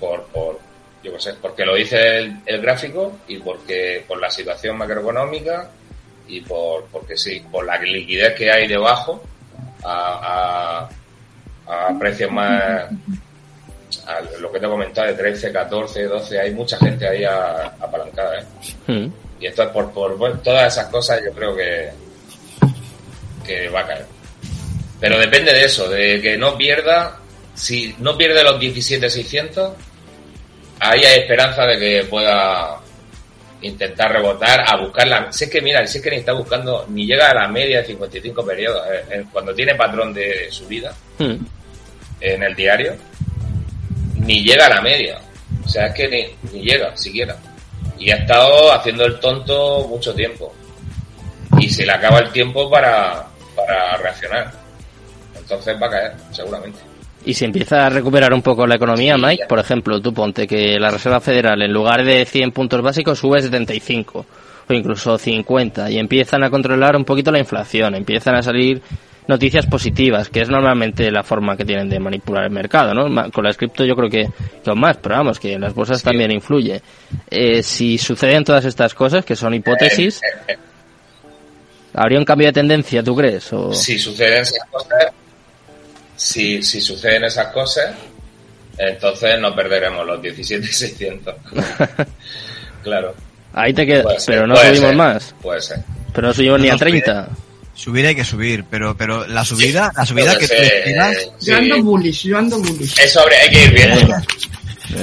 [0.00, 0.58] Por, por
[1.02, 5.70] yo qué sé, porque lo dice el, gráfico y porque por la situación macroeconómica
[6.26, 9.22] y por porque sí, por la liquidez que hay debajo
[9.84, 10.88] a,
[11.66, 12.88] a, a precios más
[14.06, 18.40] a lo que te he comentado de 13, 14, 12, hay mucha gente ahí apalancada,
[18.40, 18.44] ¿eh?
[18.86, 19.12] Hmm.
[19.40, 21.90] Y esto es por, por todas esas cosas yo creo que
[23.44, 24.06] que va a caer.
[24.98, 27.18] Pero depende de eso, de que no pierda
[27.54, 29.72] si no pierde los 17.600,
[30.80, 32.80] ahí hay esperanza de que pueda
[33.62, 37.06] intentar rebotar a buscar Si es que, mira, si es que ni está buscando, ni
[37.06, 38.82] llega a la media de 55 periodos.
[39.10, 41.36] Eh, cuando tiene patrón de subida hmm.
[42.20, 42.94] en el diario,
[44.18, 45.18] ni llega a la media.
[45.64, 47.36] O sea, es que ni, ni llega siquiera.
[47.98, 50.52] y ha estado haciendo el tonto mucho tiempo.
[51.58, 54.52] Y se le acaba el tiempo para, para reaccionar.
[55.36, 56.93] Entonces va a caer, seguramente.
[57.26, 60.78] Y si empieza a recuperar un poco la economía, Mike, por ejemplo, tú ponte que
[60.78, 64.26] la Reserva Federal en lugar de 100 puntos básicos sube 75
[64.68, 68.82] o incluso 50 y empiezan a controlar un poquito la inflación, empiezan a salir
[69.26, 73.30] noticias positivas, que es normalmente la forma que tienen de manipular el mercado, ¿no?
[73.30, 74.28] Con la cripto yo creo que,
[74.62, 76.82] que más, pero vamos, que en las bolsas también influye.
[77.30, 80.20] Eh, si suceden todas estas cosas, que son hipótesis,
[81.94, 83.50] ¿habría un cambio de tendencia, tú crees?
[83.52, 83.72] O...
[83.72, 85.06] Si suceden esas cosas,
[86.16, 87.94] si, si suceden esas cosas,
[88.78, 91.34] entonces no perderemos los 17.600.
[92.82, 93.14] claro.
[93.52, 95.34] Ahí te quedas, pero no subimos más.
[95.40, 95.78] Puede ser.
[96.12, 97.28] Pero no subimos ni a 30.
[97.74, 101.16] Subir hay que subir, pero pero la subida, la subida que, tú esperas...
[101.40, 103.00] Yo ando bullish, yo ando bullish.
[103.00, 104.16] Eso habría, hay que ir viendo.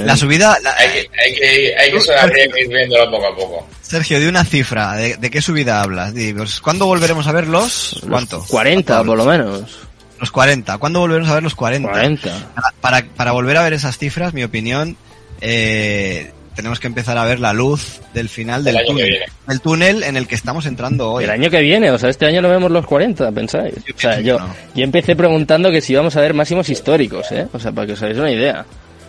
[0.04, 0.58] La subida...
[0.62, 0.74] La...
[0.76, 3.68] Hay, que, hay, que, hay que habría que ir viéndolo poco a poco.
[3.82, 6.14] Sergio, de una cifra, ¿de, de qué subida hablas?
[6.14, 8.02] Pues, ¿Cuándo volveremos a verlos?
[8.08, 8.42] ¿Cuánto?
[8.48, 9.78] 40, por lo menos.
[10.22, 10.78] Los 40.
[10.78, 11.90] ¿Cuándo volveremos a ver los 40?
[11.90, 12.52] 40.
[12.80, 14.96] Para, para volver a ver esas cifras, mi opinión,
[15.40, 19.18] eh, tenemos que empezar a ver la luz del final del túnel.
[19.48, 21.24] El túnel en el que estamos entrando hoy.
[21.24, 23.74] El año que viene, o sea, este año no vemos los 40, pensáis.
[23.84, 24.38] Yo o sea, yo,
[24.76, 27.48] yo empecé preguntando que si íbamos a ver máximos históricos, ¿eh?
[27.52, 28.64] O sea, para que os hagáis una idea.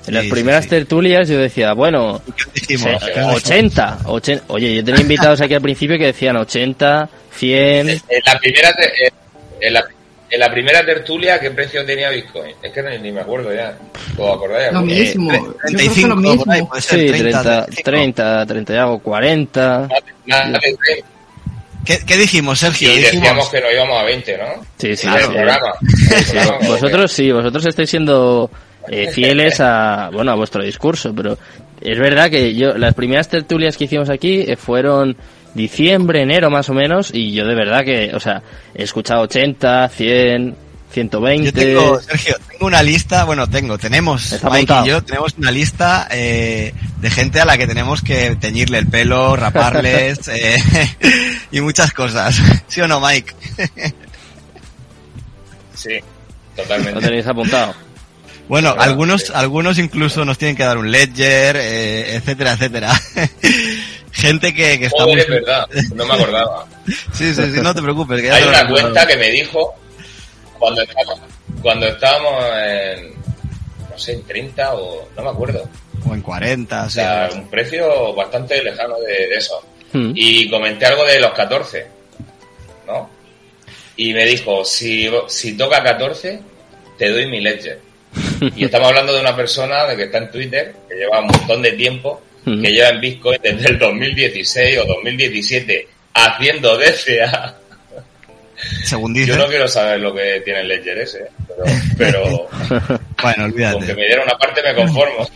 [0.07, 0.75] En las primeras sí, sí.
[0.77, 2.23] tertulias yo decía, bueno,
[2.55, 3.03] dijimos?
[3.35, 7.89] 80, 80, Oye, yo tenía invitados aquí al principio que decían 80, 100.
[7.89, 8.75] En la primera,
[9.61, 9.83] en la,
[10.33, 12.55] en la primera tertulia, ¿qué precio tenía Bitcoin?
[12.63, 13.77] Es que ni, ni me acuerdo ya.
[14.17, 14.73] ¿Os acordáis?
[14.73, 15.31] Lo mismo.
[15.31, 16.43] Eh, 35, lo mismo.
[16.43, 19.89] por ahí, puede ser Sí, 30, 30, 30, 30 y algo, 40.
[20.25, 21.03] Nada de
[21.85, 22.89] ¿Qué, ¿Qué dijimos, Sergio?
[22.91, 24.45] Y dijimos, decíamos que no íbamos a 20, ¿no?
[24.79, 25.27] Sí, sí, el sí.
[25.29, 25.67] programa.
[25.81, 28.49] El Sí, programa, vosotros sí, vosotros estáis siendo
[28.87, 31.37] eh, fieles a, bueno, a vuestro discurso, pero
[31.79, 35.15] es verdad que yo, las primeras tertulias que hicimos aquí eh, fueron
[35.53, 38.41] diciembre, enero más o menos, y yo de verdad que, o sea,
[38.73, 40.55] he escuchado 80, 100,
[40.91, 41.45] 120.
[41.45, 45.51] Yo tengo, Sergio, tengo una lista, bueno, tengo, tenemos, Está Mike y yo, tenemos una
[45.51, 50.57] lista eh, de gente a la que tenemos que teñirle el pelo, raparles eh,
[51.51, 52.39] y muchas cosas.
[52.67, 53.33] ¿Sí o no, Mike?
[55.73, 55.99] Sí,
[56.57, 57.01] Lo totalmente.
[57.01, 57.73] tenéis apuntado.
[58.47, 59.31] Bueno, Claro, algunos, sí.
[59.33, 62.91] algunos incluso nos tienen que dar un ledger, eh, etcétera, etcétera.
[64.13, 65.19] Gente que, que está muy...
[65.19, 66.65] es verdad, no me acordaba.
[67.13, 68.21] Sí, sí, sí, no te preocupes.
[68.21, 69.73] Que ya Hay te una cuenta que me dijo
[70.59, 71.19] cuando estábamos,
[71.61, 73.13] cuando estábamos en,
[73.89, 75.69] no sé, en 30 o no me acuerdo.
[76.05, 76.95] O en 40, O sí.
[76.95, 79.61] sea, un precio bastante lejano de, de eso.
[79.93, 80.11] Hmm.
[80.15, 81.87] Y comenté algo de los 14,
[82.87, 83.09] ¿no?
[83.95, 86.41] Y me dijo, si, si toca 14,
[86.97, 87.79] te doy mi ledger.
[88.55, 91.61] Y estamos hablando de una persona de que está en Twitter, que lleva un montón
[91.61, 97.55] de tiempo, Que lleva en Bitcoin desde el 2016 o 2017 haciendo DCA.
[98.83, 99.27] Según dice.
[99.27, 101.63] Yo no quiero saber lo que tiene el ledger ese, pero,
[101.97, 103.95] pero Bueno, con que olvídate.
[103.95, 105.27] me diera una parte me conformo.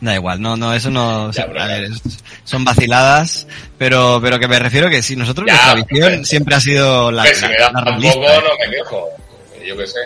[0.00, 1.88] Da igual, no, no, eso no, Ya, a ver,
[2.44, 3.48] son vaciladas,
[3.78, 5.74] pero, pero que me refiero que sí, nosotros Ya, nuestra
[6.08, 8.14] visión siempre ha sido la, Hombre, si la- me da la un realista.
[8.14, 9.08] poco no me quejo.
[9.66, 9.98] Yo qué sé.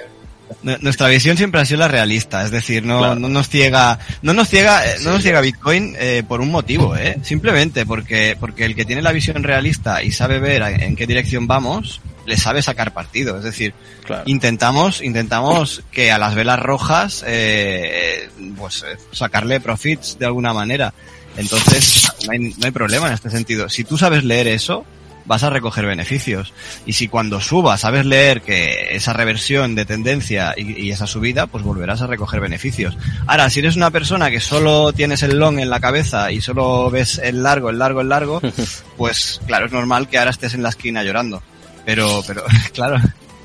[0.62, 3.14] Nu- Nuestra visión siempre ha sido la realista, es decir, no, Claro.
[3.16, 6.96] no nos ciega, no nos ciega, eh, no nos ciega Bitcoin eh, por un motivo,
[6.96, 11.06] eh, simplemente porque, porque el que tiene la visión realista y sabe ver en qué
[11.06, 14.22] dirección vamos, le sabe sacar partido, es decir, Claro.
[14.26, 20.92] intentamos, intentamos que a las velas rojas, eh, pues eh, sacarle profits de alguna manera.
[21.36, 23.68] Entonces, no hay, no hay problema en este sentido.
[23.68, 24.84] Si tú sabes leer eso,
[25.24, 26.52] vas a recoger beneficios.
[26.86, 31.46] Y si cuando suba sabes leer que esa reversión de tendencia y, y esa subida,
[31.46, 32.96] pues volverás a recoger beneficios.
[33.26, 36.90] Ahora, si eres una persona que solo tienes el long en la cabeza y solo
[36.90, 38.40] ves el largo, el largo, el largo,
[38.96, 41.42] pues claro, es normal que ahora estés en la esquina llorando.
[41.84, 42.96] Pero, pero, claro,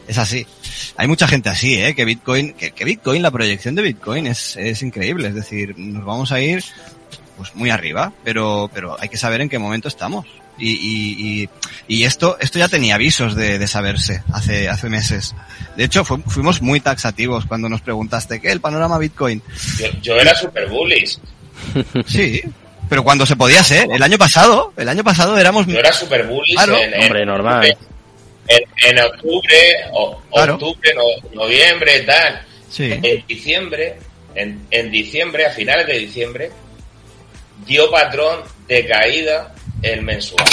[0.08, 0.46] es así.
[0.96, 1.96] Hay mucha gente así, ¿eh?
[1.96, 5.28] Que Bitcoin, que, que Bitcoin, la proyección de Bitcoin es, es increíble.
[5.28, 6.64] Es decir, nos vamos a ir,
[7.38, 10.26] pues muy arriba, pero, pero hay que saber en qué momento estamos.
[10.60, 11.50] Y, y, y,
[11.88, 15.36] y esto, esto ya tenía avisos de, de saberse hace, hace meses.
[15.76, 18.52] De hecho, fu- fuimos muy taxativos cuando nos preguntaste, ¿qué?
[18.52, 19.42] El panorama Bitcoin.
[19.80, 21.18] Yo, yo era super bullish.
[22.08, 22.42] Sí,
[22.90, 23.88] pero cuando se podía ser.
[23.92, 25.66] El año pasado, el año pasado éramos...
[25.68, 26.78] Yo era super bullish Claro.
[26.78, 27.78] en, en- Hombre, normal.
[28.48, 30.54] en, en octubre, o, Claro.
[30.56, 32.42] octubre, no- noviembre, tal.
[32.70, 32.92] Sí.
[32.92, 33.98] En diciembre,
[34.36, 36.52] en, en diciembre, a finales de diciembre,
[37.66, 40.48] dio patrón de caída el mensual.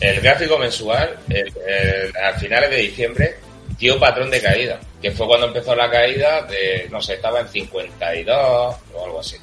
[0.00, 3.36] El gráfico mensual, el- el- a finales de diciembre,
[3.78, 7.48] dio patrón de caída, que fue cuando empezó la caída de, no sé, estaba en
[7.48, 9.36] 52 o algo así.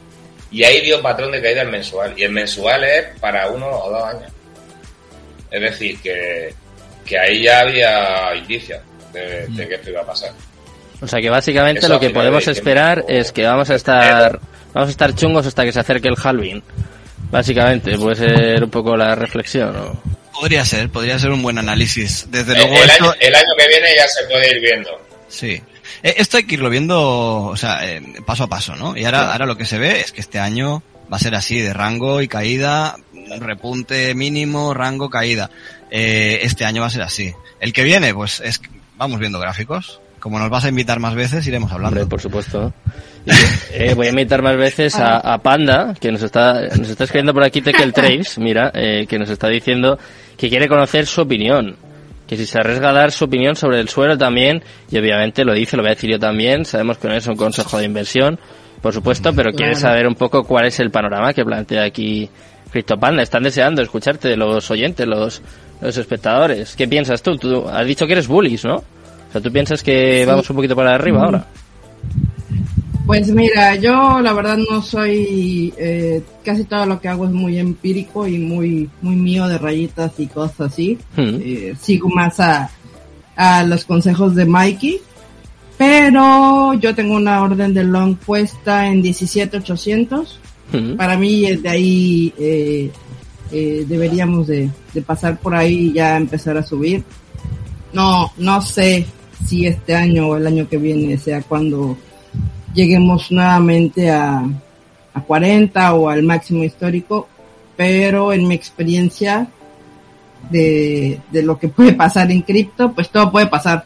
[0.49, 2.13] y ahí dio patrón de caída el mensual.
[2.15, 4.31] Y el mensual es para uno o dos años.
[5.51, 6.53] Es decir, que,
[7.05, 8.79] que ahí ya había indicios
[9.11, 10.31] de, de que esto iba a pasar.
[11.01, 14.39] O sea que básicamente Eso lo que podemos esperar es que vamos a estar
[14.73, 16.63] vamos a estar chungos hasta que se acerque el halving.
[17.31, 19.73] Básicamente, puede ser un poco la reflexión.
[19.73, 20.01] ¿no?
[20.39, 22.27] Podría ser, podría ser un buen análisis.
[22.29, 24.89] Desde El, luego el esto, año, el año que viene ya se puede ir viendo.
[25.27, 25.61] sí.
[26.03, 27.01] Eh, Esto hay que irlo viendo,
[27.45, 28.95] o sea, eh, paso a paso, ¿no?
[28.95, 31.59] Y ahora, ahora lo que se ve es que este año va a ser así,
[31.59, 32.97] de rango y caída,
[33.39, 35.49] repunte mínimo, rango, caída.
[35.89, 37.33] Eh, este año va a ser así.
[37.59, 38.61] El que viene, pues es,
[38.97, 39.99] vamos viendo gráficos.
[40.27, 42.01] Como nos vas a invitar más veces, iremos hablando.
[42.01, 42.73] Hombre, por supuesto.
[43.25, 43.31] Y,
[43.71, 47.33] eh, voy a invitar más veces a, a Panda, que nos está, nos está escribiendo
[47.33, 49.97] por aquí Tekel Traves, mira, eh, que nos está diciendo
[50.37, 51.77] que quiere conocer su opinión.
[52.27, 54.61] Que si se arriesga a dar su opinión sobre el suelo también,
[54.91, 57.37] y obviamente lo dice, lo voy a decir yo también, sabemos que no es un
[57.37, 58.37] consejo de inversión,
[58.81, 59.87] por supuesto, pero quiere Claro.
[59.87, 62.29] saber un poco cuál es el panorama que plantea aquí
[62.69, 63.23] CryptoPanda.
[63.23, 65.41] Están deseando escucharte los oyentes, los,
[65.79, 66.75] los espectadores.
[66.75, 67.37] ¿Qué piensas tú?
[67.37, 68.83] Tú has dicho que eres bullish, ¿no?
[69.29, 71.47] O sea, ¿tú piensas que vamos un poquito para arriba ahora?
[73.07, 77.57] Pues mira, yo la verdad no soy, eh, casi todo lo que hago es muy
[77.57, 80.97] empírico y muy, muy mío de rayitas y cosas así.
[81.15, 81.39] Hmm.
[81.41, 82.69] Eh, sigo más a,
[83.37, 84.99] a los consejos de Mikey,
[85.77, 90.39] pero yo tengo una orden de long puesta en 17800.
[90.73, 90.97] Hmm.
[90.97, 92.91] Para mí eh, de ahí eh,
[93.53, 97.05] eh, deberíamos de, de pasar por ahí y ya empezar a subir.
[97.93, 99.05] No, no sé
[99.45, 101.97] si este año o el año que viene sea cuando
[102.73, 104.43] lleguemos nuevamente a,
[105.13, 107.27] a 40 o al máximo histórico,
[107.75, 109.47] pero en mi experiencia
[110.49, 113.85] de, de lo que puede pasar en cripto, pues todo puede pasar.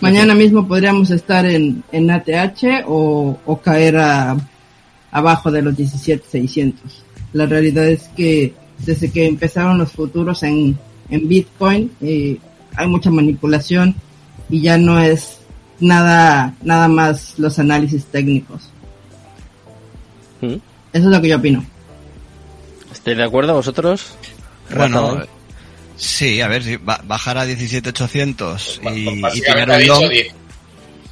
[0.00, 4.36] Mañana mismo podríamos estar en, en ATH o, o caer a,
[5.10, 7.04] abajo de los 17,600.
[7.32, 10.78] La realidad es que desde que empezaron los futuros en,
[11.10, 12.38] en Bitcoin, eh,
[12.76, 13.94] hay mucha manipulación
[14.48, 15.38] y ya no es
[15.80, 18.70] nada, nada más los análisis técnicos.
[20.40, 20.54] Hmm.
[20.54, 20.60] Eso
[20.92, 21.64] es lo que yo opino.
[22.92, 24.12] ¿Estáis de acuerdo vosotros?
[24.74, 25.26] Bueno, eh,
[25.96, 30.12] sí, a ver, si ba- bajar a 17.800 y, y ha un long.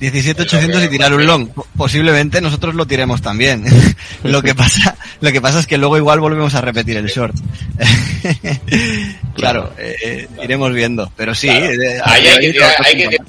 [0.00, 1.48] 17.800 y tirar un long.
[1.48, 3.64] Po- Posiblemente nosotros lo tiremos también.
[4.24, 7.34] lo que pasa, lo que pasa es que luego igual volvemos a repetir el short.
[9.34, 11.48] claro, eh, iremos viendo, pero sí.
[11.48, 11.66] Claro.
[11.72, 13.26] eh, Ahí hay que tirar- hay que tirar-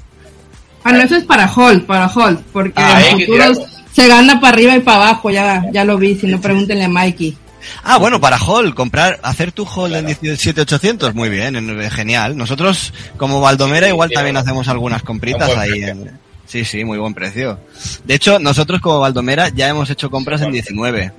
[0.83, 3.59] Ah, no, eso es para hold, para hold, porque Ah, hay en futuros
[3.93, 6.89] se gana para arriba y para abajo, ya, ya lo vi, si no pregúntenle a
[6.89, 7.35] Mikey.
[7.83, 12.37] Ah, bueno, para hold, comprar, hacer tu hold en 17.800, muy bien, en- genial.
[12.37, 15.83] Nosotros, como Valdomera, Sí, igual sí, también hacemos algunas compritas ahí.
[15.83, 16.11] En,
[16.47, 17.59] sí, sí, muy buen precio.
[18.03, 21.11] De hecho, nosotros como Valdomera ya hemos hecho compras en 19.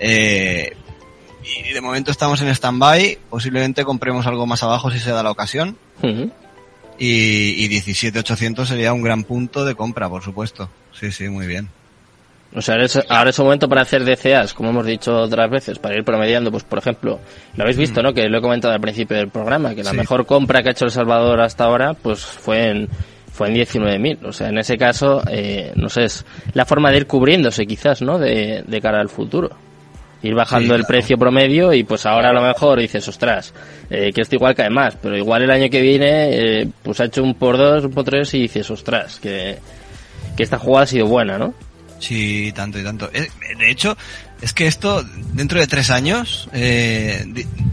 [0.00, 0.72] Eh,
[1.68, 5.30] y de momento estamos en stand-by, posiblemente compremos algo más abajo si se da la
[5.30, 5.76] ocasión.
[6.02, 6.30] Ujú.
[6.98, 10.68] Y, y 17.800 sería un gran punto de compra, por supuesto.
[10.98, 11.68] Sí, sí, muy bien.
[12.54, 15.50] O sea, ahora es, ahora es un momento para hacer DCAs, como hemos dicho otras
[15.50, 17.18] veces, para ir promediando, pues por ejemplo,
[17.56, 18.12] lo habéis visto, ¿no?
[18.12, 19.96] Que lo he comentado al principio del programa, que la Sí.
[19.96, 22.88] mejor compra que ha hecho El Salvador hasta ahora, pues fue en
[23.32, 24.18] fue en 19.000.
[24.24, 28.02] O sea, en ese caso, eh, no sé, es la forma de ir cubriéndose quizás,
[28.02, 28.18] ¿no?
[28.18, 29.50] De, de cara al futuro.
[30.22, 33.52] Ir bajando Sí, el precio promedio y pues ahora a lo mejor dices, ostras,
[33.90, 37.06] eh, que esto igual cae más, pero igual el año que viene, eh, pues ha
[37.06, 39.58] hecho un por dos, un por tres y dices, ostras, que,
[40.36, 41.54] que esta jugada ha sido buena, ¿no?
[42.02, 43.08] Sí, tanto y tanto.
[43.14, 43.96] Eh, De hecho,
[44.40, 47.24] es que esto, dentro de tres años, eh,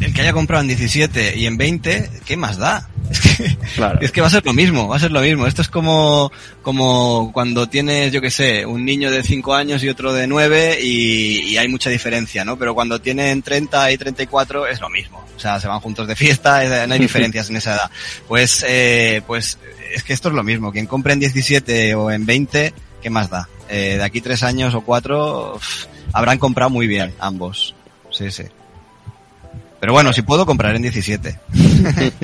[0.02, 2.88] el que haya comprado en 17 y en 20, ¿qué más da?
[3.10, 3.98] Es que, Claro.
[4.02, 5.48] es que va a ser lo mismo, va a ser lo mismo.
[5.48, 9.90] Esto es como, como cuando tienes, yo que sé, un niño de 5 años y
[9.90, 12.60] otro de 9 y, y hay mucha diferencia, ¿no?
[12.60, 15.26] Pero cuando tienen 30 y 34 es lo mismo.
[15.36, 17.92] O sea, se van juntos de fiesta, no hay diferencias en esa edad.
[18.28, 19.58] Pues, eh, pues
[19.92, 20.72] es que esto es lo mismo.
[20.72, 23.48] Quien compre en 17 o en 20, ¿qué más da?
[23.70, 27.76] Eh, de aquí tres años o cuatro, uf, habrán comprado muy bien ambos.
[28.12, 28.44] Sí, sí.
[29.80, 31.40] Pero bueno, si puedo comprar en 17.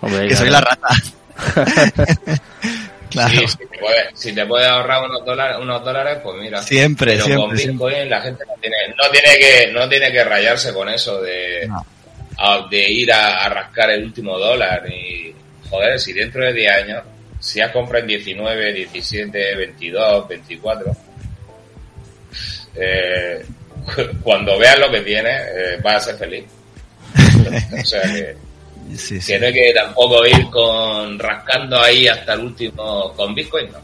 [0.00, 0.88] Hombre, que soy la rata.
[3.10, 3.30] claro.
[3.34, 6.62] Sí, si, te puedes, si te puedes ahorrar unos dólares, unos dólares, pues mira.
[6.62, 7.86] Siempre, Pero siempre, con siempre.
[7.88, 11.66] Bitcoin la gente no tiene, no tiene que, no tiene que rayarse con eso de,
[11.68, 11.84] No.
[12.38, 15.34] a- de ir a, a rascar el último dólar y
[15.68, 17.02] joder, si dentro de 10 años,
[17.40, 20.96] si has comprado en 19, 17, 22, 24,
[22.76, 23.44] eh,
[24.22, 26.44] cuando veas lo que tienes, eh, vas a ser feliz.
[27.72, 28.36] o sea que,
[28.96, 29.32] Sí, sí.
[29.32, 33.80] que no hay que tampoco ir con rascando ahí hasta el último con Bitcoin, no.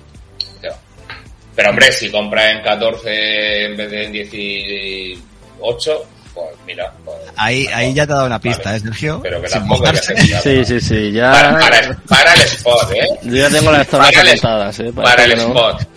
[1.54, 6.92] Pero hombre, si compras en 14 en vez de en 18, pues mira.
[7.04, 8.76] Pues, ahí, ahí ya te ha dado una pista, vale.
[8.76, 9.20] ¿eh, Sergio?
[9.22, 10.00] Pero que Sin tampoco hay que.
[10.42, 11.30] Sí, sí, sí, ya...
[11.32, 13.08] Para, para, para el spot, ¿eh?
[13.22, 14.92] Yo ya tengo las zonas Para el- apuntadas, ¿eh?
[14.94, 15.88] Para, que el no- spot.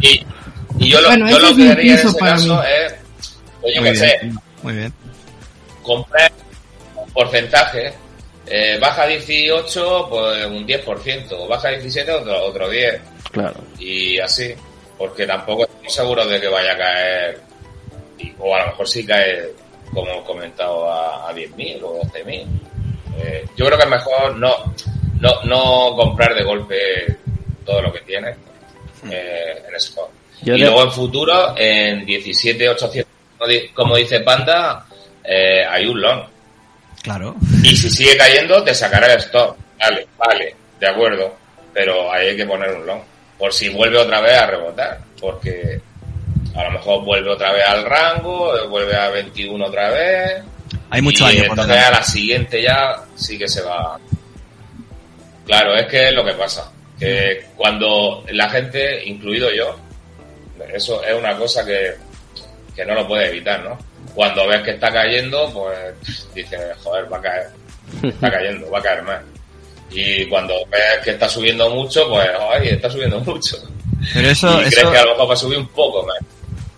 [0.00, 0.26] Y, y-
[0.78, 2.62] y yo lo, Bueno, yo ese lo es que haría en ese para caso mí.
[2.86, 2.94] es,
[3.60, 4.92] pues yo Muy qué sé, bien, muy bien.
[5.82, 6.32] comprar
[6.96, 7.92] un porcentaje,
[8.46, 13.00] eh, baja 18, pues un 10%, baja 17, otro, otro 10,
[13.30, 13.54] Claro.
[13.78, 14.54] y así,
[14.98, 17.40] porque tampoco estamos seguros de que vaya a caer,
[18.18, 19.50] y- o a lo mejor sí cae,
[19.92, 22.46] como hemos comentado, a, a 10.000 o 12.000.
[23.18, 24.74] Eh, yo creo que es mejor no,
[25.20, 26.76] no, no comprar de golpe
[27.64, 28.36] todo lo que tienes
[29.10, 30.10] eh, en spot.
[30.42, 33.04] Yo y de- luego en futuro, en 17.800,
[33.38, 34.86] como di- como dice Panda,
[35.24, 36.22] eh, hay un long.
[37.02, 37.34] Claro.
[37.62, 39.56] Y si sigue cayendo, te sacará el stop.
[39.78, 41.34] Vale, vale, de acuerdo.
[41.74, 43.00] Pero ahí hay que poner un long.
[43.38, 45.00] Por si vuelve otra vez a rebotar.
[45.20, 45.80] Porque
[46.54, 50.42] a lo mejor vuelve otra vez al rango, vuelve a 21 otra vez.
[50.90, 53.98] Hay mucho y año por entonces a la siguiente ya sí que se va.
[55.46, 56.70] Claro, es que es lo que pasa.
[56.98, 59.76] Que cuando la gente, incluido yo,
[60.72, 61.94] eso es una cosa que,
[62.76, 63.78] que no lo puede evitar, ¿no?
[64.14, 67.46] Cuando ves que está cayendo, pues dices, joder, va a caer.
[68.02, 69.20] Está cayendo, va a caer más.
[69.90, 73.56] Y cuando ves que está subiendo mucho, pues, ay, está subiendo mucho.
[74.12, 76.18] Pero eso, y crees eso, que a lo mejor va a subir un poco más.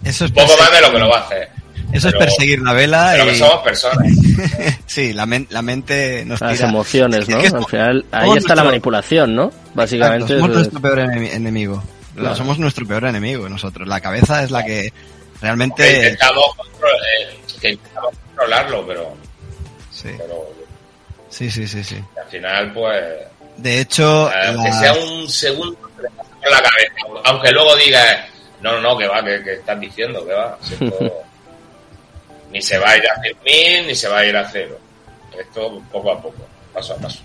[0.05, 1.49] Eso es Un poco más de perseguir- lo que lo va a hacer.
[1.93, 3.39] Eso es perseguir la vela Pero que y...
[3.39, 4.09] somos personas.
[4.87, 6.69] sí, la, men- la mente nos Las tira.
[6.69, 7.39] emociones, Es ¿no?
[7.39, 9.53] que es- Al final, ahí está la manipulación, ¿no?
[9.75, 10.33] Básicamente.
[10.35, 11.83] Exacto, somos es- nuestro peor enemi- enemigo.
[12.17, 12.35] Claro.
[12.37, 13.87] Somos nuestro peor enemigo nosotros.
[13.89, 14.93] La cabeza es la que que
[15.41, 15.97] realmente...
[15.97, 16.91] intentamos, control-
[17.21, 19.17] eh, que intentamos controlarlo, pero,
[19.93, 20.49] Sí, pero
[21.29, 21.85] sí, sí, sí.
[21.85, 21.97] sí.
[22.21, 23.05] al final, pues,
[23.59, 25.79] De hecho, eh, aunque sea un segundo,
[26.51, 26.95] la cabeza.
[27.25, 28.17] Aunque luego digas,
[28.65, 30.57] no, no, no, que va, que, que estás diciendo, que va.
[30.63, 30.97] Si esto
[32.51, 34.79] ni se va a ir a 100.000, ni se va a ir a cero.
[35.39, 37.21] Esto poco a poco, paso a paso.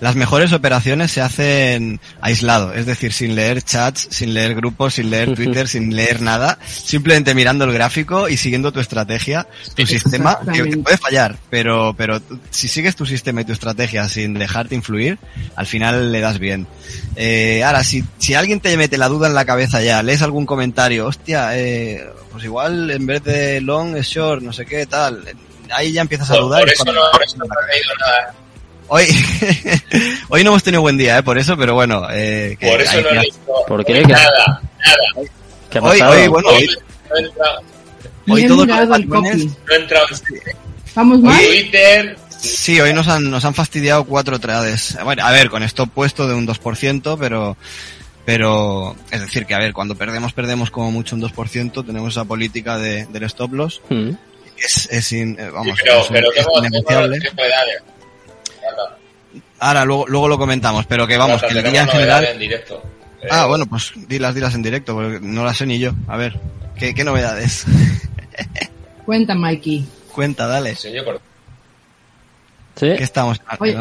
[0.00, 5.10] Las mejores operaciones se hacen aislado, es decir, sin leer chats, sin leer grupos, sin
[5.10, 10.38] leer Twitter, sin leer nada, simplemente mirando el gráfico y siguiendo tu estrategia, tu sistema,
[10.52, 14.74] que te puede fallar, pero, pero si sigues tu sistema y tu estrategia sin dejarte
[14.74, 15.18] influir,
[15.56, 16.66] al final le das bien.
[17.16, 20.46] Eh, ahora, si, si alguien te mete la duda en la cabeza ya, lees algún
[20.46, 25.24] comentario, hostia, eh, pues igual en vez de long es short, no sé qué, tal,
[25.72, 26.60] ahí ya empiezas a dudar.
[26.60, 28.34] por eso no, por eso no he leído nada.
[28.88, 29.04] Hoy,
[30.28, 31.22] hoy no hemos tenido buen día, ¿eh?
[31.22, 32.06] Por eso, pero bueno.
[32.10, 33.08] Eh, que Por eso hay no
[33.80, 34.30] he ¿Qué- nada,
[34.86, 35.28] nada.
[35.70, 36.68] ¿Qué ha Hoy, hoy, bueno, Hoy hoy,
[37.10, 37.64] no he entrado, hoy
[38.26, 40.06] Ni he todos los no he entrado
[40.94, 41.44] ¿Vamos mal?
[41.46, 44.96] Twitter, Sí, hoy nos han, nos han fastidiado cuatro trades.
[45.04, 47.56] Bueno, a ver, con stop puesto de un 2%, pero,
[48.24, 52.24] pero, es decir, que a ver, cuando perdemos, perdemos como mucho un 2%, tenemos esa
[52.24, 53.80] política de, del stop loss.
[53.90, 54.10] Mm.
[54.56, 57.02] Es, es, in- eh, vamos, pero, es, un- pero es tengo, tengo tengo
[59.60, 62.24] Ahora, luego, luego lo comentamos, pero que vamos, que el día en general...
[62.24, 62.82] en directo.
[63.22, 65.92] Eh, Ah, bueno, pues dilas, dilas en directo, porque no las sé ni yo.
[66.06, 66.38] A ver,
[66.78, 67.64] ¿qué, qué novedades?
[69.04, 69.84] Cuenta, Mikey.
[70.12, 70.74] Cuenta, dale.
[70.76, 71.20] sí, yo creo-
[72.76, 72.94] ¿Sí?
[72.96, 73.40] ¿Qué estamos?
[73.58, 73.76] Oye.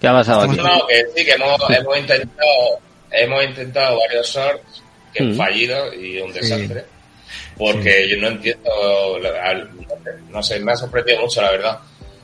[0.00, 0.56] ¿Qué ha pasado aquí?
[0.56, 5.36] No, que sí, que hemos, hemos intentado, hemos intentado varios shorts que han Mm.
[5.36, 6.38] fallido y un Sí.
[6.40, 6.84] desastre.
[7.58, 8.70] Porque yo no entiendo,
[10.30, 11.78] no sé, me ha sorprendido mucho la verdad.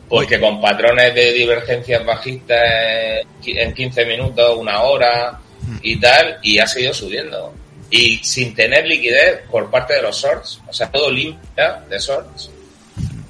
[0.09, 5.39] Porque con patrones de divergencias bajistas en qui- en 15 minutos, una hora
[5.83, 7.53] y tal, y ha seguido subiendo.
[7.91, 12.51] Y sin tener liquidez por parte de los shorts, o sea, todo limpia de shorts,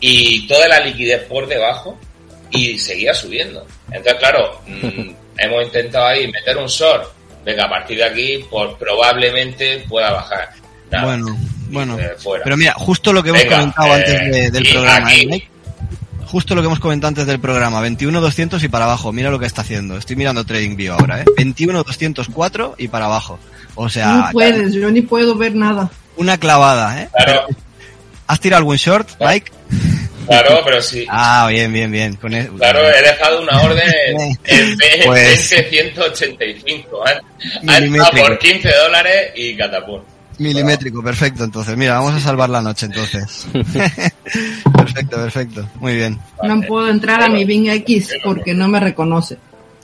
[0.01, 1.99] y toda la liquidez por debajo,
[2.51, 3.67] y seguía subiendo.
[3.91, 7.11] Entonces, claro, mm, hemos intentado ahí meter un short.
[7.45, 10.51] Venga, a partir de aquí, pues probablemente pueda bajar.
[10.91, 11.05] Nada.
[11.05, 11.37] Bueno,
[11.71, 11.99] bueno.
[11.99, 12.45] Eh, fuera.
[12.45, 15.49] Pero mira, justo lo que hemos comentado eh, antes de- del programa, aquí- ¿eh?
[16.27, 19.13] Justo lo que hemos comentado antes del programa, 21.200 y para abajo.
[19.13, 19.97] Mira lo que está haciendo.
[19.97, 21.25] Estoy mirando TradingView ahora, ¿eh?
[21.37, 23.39] 21.204 y para abajo.
[23.77, 25.89] O sea, No puedes, yo ni puedo ver nada.
[26.17, 27.09] una clavada, ¿eh?
[27.25, 27.47] Claro,
[28.27, 29.53] ¿Has tirado algún short, Mike?
[30.27, 31.07] claro, pero sí.
[31.09, 32.17] Ah, bien, bien, bien.
[32.17, 33.89] Con e- Claro, he dejado una orden
[34.45, 36.85] en Pues- 20.185.
[37.09, 37.21] ¿eh?
[38.21, 40.01] Por 15 dólares y catapum.
[40.39, 41.77] Milimétrico, perfecto, entonces.
[41.77, 43.47] Mira, vamos a salvar la noche, entonces.
[43.53, 45.69] perfecto, perfecto.
[45.81, 46.19] Muy bien.
[46.43, 49.39] No puedo entrar a mi Bing X porque no me reconoce.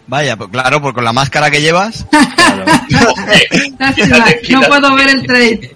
[0.07, 2.07] Vaya, pues claro, pues con la máscara que llevas.
[2.53, 2.65] Claro.
[4.51, 5.75] No puedo ver el trade.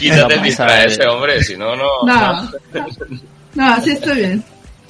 [0.00, 2.02] Quítate el disfraz ese, hombre, si no, no.
[2.04, 2.50] No,
[3.54, 4.44] no, sí estoy bien.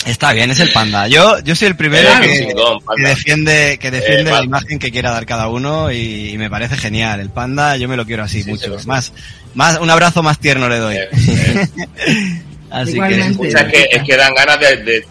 [0.06, 1.06] Está bien, es el panda.
[1.06, 2.24] Yo, yo soy el primero Claro.
[2.26, 6.30] que, Chingón, que defiende, que defiende Eh, la imagen que quiera dar cada uno y,
[6.30, 7.20] y me parece genial.
[7.20, 8.74] El panda, yo me lo quiero así Sí, mucho.
[8.78, 8.88] sí, sí.
[8.88, 9.12] Más,
[9.54, 10.96] más, un abrazo más tierno le doy.
[10.96, 11.08] Eh,
[12.06, 13.42] eh, Así Igualmente.
[13.42, 15.06] que, o sea, es que, es que dan ganas de, de-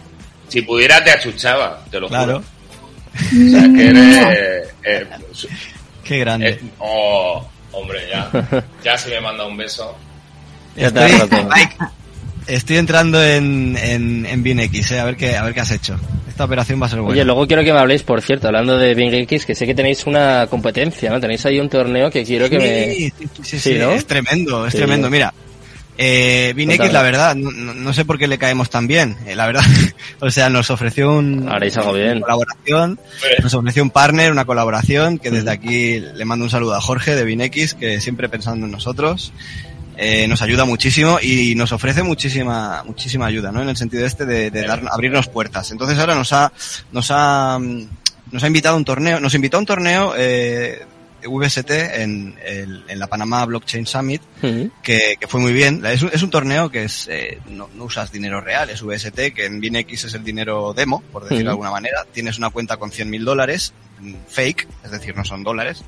[0.48, 2.42] Si pudiera, te achuchaba, te lo claro,
[3.14, 3.46] juro.
[3.46, 4.68] O sea, que eres.
[4.84, 5.06] eh,
[6.04, 6.48] qué grande.
[6.50, 8.30] eh, oh, hombre, ya.
[8.84, 9.96] Ya se me manda un beso.
[10.76, 11.00] Ya te
[12.46, 15.98] Estoy, entrando en, en, en BinX, eh, a ver qué, a ver qué has hecho.
[16.28, 17.12] Esta operación va a ser buena.
[17.12, 19.74] Oye, luego quiero que me habléis, por cierto, hablando de Bing X, que sé que
[19.74, 21.20] tenéis una competencia, ¿no?
[21.20, 22.94] Tenéis ahí un torneo que quiero que me...
[22.94, 23.92] Sí, sí, sí, sí, Sí, ¿no?
[23.92, 24.78] es tremendo, es Sí.
[24.78, 25.10] tremendo.
[25.10, 25.34] Mira,
[25.98, 29.62] eh, BinX, la verdad, no, sé por qué le caemos tan bien, eh, la verdad.
[30.20, 32.16] o sea, nos ofreció un, algo bien.
[32.16, 32.98] una colaboración,
[33.42, 37.14] nos ofreció un partner, una colaboración, que desde aquí le mando un saludo a Jorge
[37.14, 39.32] de BinX, que siempre pensando en nosotros.
[39.96, 43.62] Eh, nos ayuda muchísimo y nos ofrece muchísima muchísima ayuda, ¿no?
[43.62, 45.70] En el sentido este de, dar, abrirnos puertas.
[45.70, 46.52] Entonces ahora nos ha
[46.92, 47.88] nos ha mm,
[48.32, 50.86] nos ha invitado un torneo, nos invitó a un torneo eh,
[51.26, 54.22] VST en, el- en la Panamá Blockchain Summit
[54.82, 55.84] que, que fue muy bien.
[55.86, 59.32] Es un, es un torneo que es eh, no, no usas dinero real, es VST,
[59.34, 62.04] que en BinX es el dinero demo, por decirlo de alguna manera.
[62.12, 65.84] Tienes una cuenta con 100.000 mil dólares, mm, fake, es decir, no son dólares.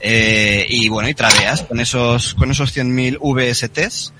[0.00, 4.12] Eh, y bueno, y tradeas con esos, con esos 100.000 VSTs.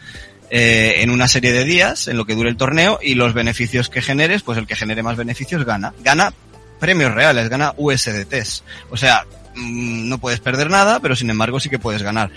[0.49, 3.89] eh, en una serie de días, en lo que dure el torneo, y los beneficios
[3.89, 5.93] que generes, pues el que genere más beneficios gana.
[6.05, 6.33] Gana
[6.79, 8.63] premios reales, gana USDTs.
[8.91, 9.27] O sea,
[9.57, 12.31] no puedes perder nada, pero sin embargo sí que puedes ganar.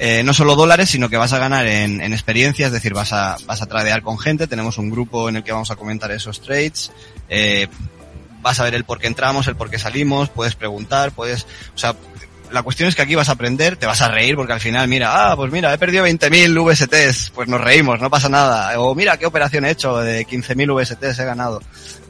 [0.00, 3.12] Eh, no solo dólares, sino que vas a ganar en, en experiencia, es decir, vas
[3.12, 6.12] a, vas a tradear con gente, tenemos un grupo en el que vamos a comentar
[6.12, 6.92] esos trades,
[7.28, 7.66] eh,
[8.40, 11.78] vas a ver el por qué entramos, el por qué salimos, puedes preguntar, puedes, o
[11.78, 11.96] sea,
[12.52, 14.88] la cuestión es que aquí vas a aprender, te vas a reír porque al final,
[14.88, 18.78] mira, ah, pues mira, he perdido 20.000 VSTs, pues nos reímos, no pasa nada.
[18.80, 21.60] O mira, qué operación he hecho, de 15.000 VSTs he ganado.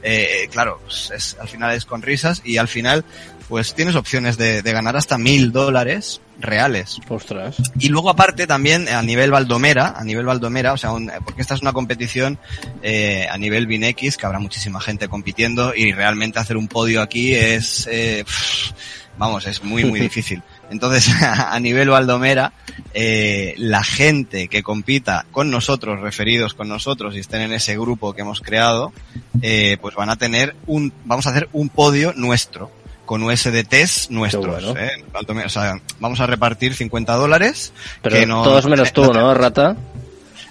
[0.01, 3.03] Eh, claro, pues es, al final es con risas y al final,
[3.49, 6.99] pues tienes opciones de, de ganar hasta mil dólares reales.
[7.09, 7.57] Ostras.
[7.79, 11.55] Y luego aparte también a nivel Valdomera, a nivel Valdomera, o sea, un- porque esta
[11.55, 12.37] es una competición
[12.83, 17.33] eh, a nivel BinX, que habrá muchísima gente compitiendo y realmente hacer un podio aquí
[17.33, 18.71] es, eh, pff,
[19.17, 20.41] vamos, es muy, muy difícil.
[20.69, 22.53] Entonces, a nivel Valdomera,
[22.93, 28.13] eh, la gente que compita con nosotros, referidos con nosotros y estén en ese grupo
[28.13, 28.93] que hemos creado,
[29.41, 32.71] eh, pues van a tener un, vamos a hacer un podio nuestro
[33.09, 34.45] con USDTs nuestros.
[34.63, 34.79] bueno.
[34.79, 35.03] ¿eh?
[35.11, 37.73] Valdomera, O sea, vamos a repartir 50 dólares.
[38.03, 39.75] Pero que no- todos menos tú, no- ¿no, Rata?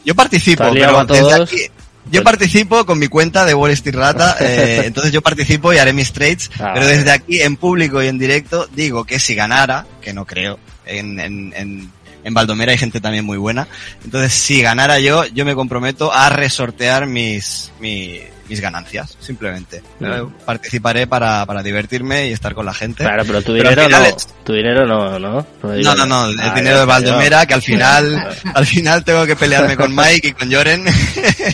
[0.04, 1.72] Yo participo, pero desde aquí,
[2.11, 5.92] yo participo con mi cuenta de Wall Street Rata, eh, entonces yo participo y haré
[5.92, 9.86] mis trades, Ah, pero desde aquí en público y en directo digo que si ganara,
[10.00, 11.92] que no creo, en, en, en,
[12.24, 13.68] en Baldomera hay gente también muy buena,
[14.02, 19.82] entonces si ganara yo, yo me comprometo a resortear mis, mi- mis ganancias, simplemente.
[20.01, 20.05] Mm.
[20.07, 23.05] Eh, Participaré para, para divertirme y estar con la gente.
[23.05, 24.09] Claro, pero tu Pero dinero final no.
[24.09, 25.46] es- Tu dinero no, ¿no?
[25.62, 27.16] No, no, no, el Ah, dinero ya de ya.
[27.46, 30.84] que al final, al final tengo que pelearme con Mike y con Joren.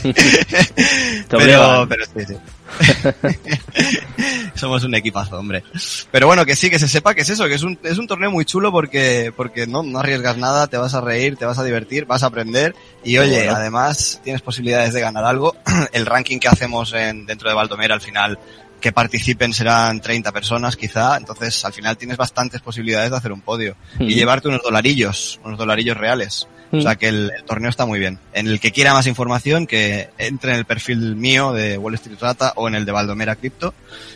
[1.30, 2.34] pero, pero sí, sí.
[4.54, 5.62] Somos un equipazo, hombre.
[6.10, 8.06] Pero bueno, que sí, que se sepa que es eso, que es un, es un
[8.06, 11.58] torneo muy chulo porque, porque no, no arriesgas nada, te vas a reír, te vas
[11.58, 13.56] a divertir, vas a aprender y oye, bueno.
[13.56, 15.56] además tienes posibilidades de ganar algo.
[15.92, 18.38] El ranking que hacemos en, dentro de Baldomera al final
[18.80, 23.40] que participen serán 30 personas quizá, entonces al final tienes bastantes posibilidades de hacer un
[23.40, 24.08] podio y Mm.
[24.08, 26.46] llevarte unos dolarillos, unos dolarillos reales.
[26.72, 26.82] O Mm.
[26.82, 28.18] sea que el, el torneo está muy bien.
[28.32, 32.18] En el que quiera más información, que entre en el perfil mío de Wall Street
[32.20, 33.74] Rata o en el de Baldomera Crypto,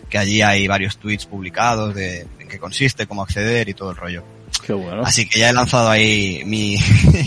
[0.08, 3.96] que allí hay varios tweets publicados de en qué consiste, cómo acceder y todo el
[3.96, 4.24] rollo.
[4.66, 5.02] Qué bueno.
[5.04, 6.78] Así que ya he lanzado ahí mi...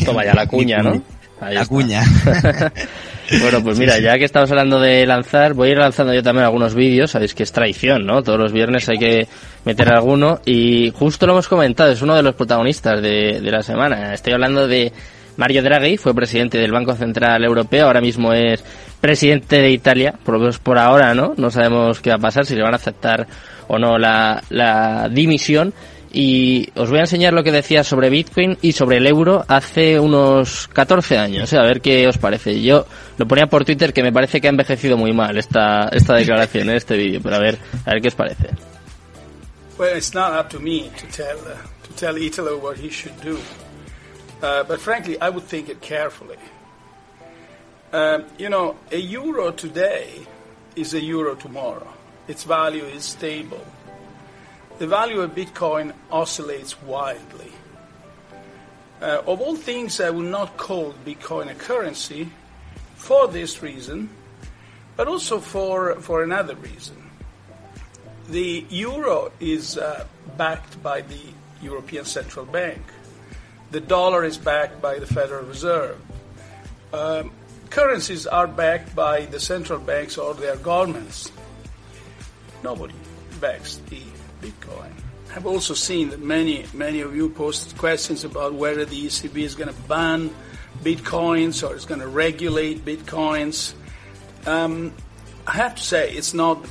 [0.04, 1.02] Toma ya la cuña, ¿no?
[1.42, 1.74] Ahí La está.
[1.74, 2.04] cuña.
[3.40, 6.44] Bueno, pues mira, ya que estamos hablando de lanzar, voy a ir lanzando yo también
[6.44, 8.22] algunos vídeos, sabéis que es traición, ¿no?
[8.24, 9.28] Todos los viernes hay que
[9.64, 13.64] meter alguno y justo lo hemos comentado, es uno de los protagonistas de, de la
[13.64, 14.14] semana.
[14.14, 14.92] Estoy hablando de
[15.38, 18.66] Mario Draghi, fue presidente del Banco Central Europeo, ahora mismo es
[19.00, 21.34] presidente de Italia, por lo menos por ahora, ¿no?
[21.38, 23.28] No sabemos qué va a pasar, si le van a aceptar
[23.70, 25.74] o no la, la dimisión.
[26.14, 30.00] Y os voy a enseñar lo que decía sobre Bitcoin y sobre el euro hace
[30.00, 31.58] unos 14 años, ¿eh?
[31.58, 32.62] a ver qué os parece.
[32.62, 32.86] Yo
[33.18, 36.70] lo ponía por Twitter que me parece que ha envejecido muy mal esta, esta declaración,
[36.70, 36.76] ¿eh?
[36.76, 38.50] este vídeo, pero a ver, a ver qué os parece.
[39.78, 41.58] Well, it's not up to me to tell uh,
[41.88, 43.40] to tell Italo what he should do.
[44.42, 46.38] Uh, but frankly, I would think it carefully.
[47.94, 50.26] Um, you know, a euro today
[50.76, 51.88] is a euro tomorrow.
[52.28, 53.66] Its value is stable.
[54.82, 57.52] The value of Bitcoin oscillates wildly.
[59.00, 62.32] Uh, of all things, I would not call Bitcoin a currency
[62.96, 64.10] for this reason,
[64.96, 67.12] but also for, for another reason.
[68.30, 71.22] The euro is uh, backed by the
[71.62, 72.82] European Central Bank.
[73.70, 76.02] The dollar is backed by the Federal Reserve.
[76.92, 77.30] Um,
[77.70, 81.32] currencies are backed by the central banks or their governments.
[82.64, 82.96] Nobody
[83.40, 84.02] backs the
[84.42, 84.92] Bitcoin.
[85.36, 89.56] I've also seen that many, many of you posted questions about whether the ECB is
[89.56, 90.30] going to ban
[90.84, 93.74] Bitcoins or is going to regulate Bitcoins.
[94.46, 94.94] Um,
[95.48, 96.64] I have to say, it's not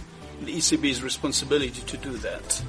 [0.42, 2.62] the ECB's responsibility to do that.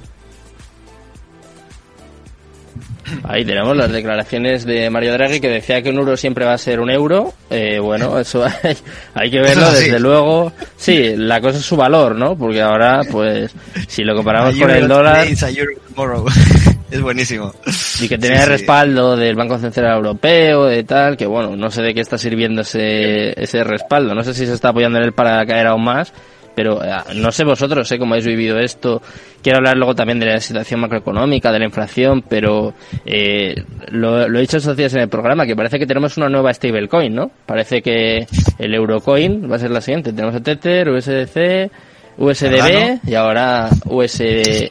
[3.24, 6.58] Ahí tenemos las declaraciones de Mario Draghi que decía que un euro siempre va a
[6.58, 7.32] ser un euro.
[7.50, 8.76] Eh, bueno, eso hay,
[9.14, 10.52] hay que verlo Eso desde luego.
[10.76, 12.36] Sí, la cosa es su valor, ¿no?
[12.36, 13.52] Porque ahora, pues,
[13.88, 15.26] si lo comparamos con el dólar
[16.90, 17.54] es buenísimo.
[18.00, 18.50] y que tenía Sí, sí.
[18.50, 22.62] respaldo del Banco Central Europeo, de tal, que bueno, no sé de qué está sirviendo
[22.62, 24.14] ese, ese respaldo.
[24.14, 26.12] No sé si se está apoyando en él para caer aún más.
[26.54, 29.00] Pero eh, no sé vosotros, sé cómo habéis vivido esto.
[29.42, 32.74] Quiero hablar luego también de la situación macroeconómica, de la inflación, pero
[33.04, 33.54] eh,
[33.90, 36.52] lo, lo he dicho estos días en el programa, que parece que tenemos una nueva
[36.52, 37.30] stablecoin, ¿no?
[37.46, 38.26] Parece que
[38.58, 40.12] el Eurocoin va a ser la siguiente.
[40.12, 41.70] Tenemos el Tether, USDC,
[42.18, 44.70] USDB ¿Verdad, y ahora USDE,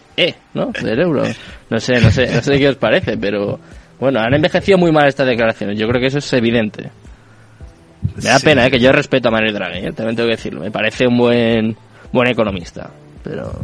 [0.54, 0.72] ¿no?
[0.82, 1.24] Del euro.
[1.70, 3.60] No sé, no sé, no sé qué os parece, pero
[4.00, 5.78] bueno, han envejecido muy mal estas declaraciones.
[5.78, 6.90] Yo creo que eso es evidente.
[8.16, 8.46] Me da Sí.
[8.46, 8.72] pena, ¿eh?
[8.72, 9.92] que yo respeto a Mario Draghi, ¿eh?
[9.94, 10.62] también tengo que decirlo.
[10.62, 11.78] Me parece un buen
[12.12, 12.90] buen economista,
[13.24, 13.60] pero.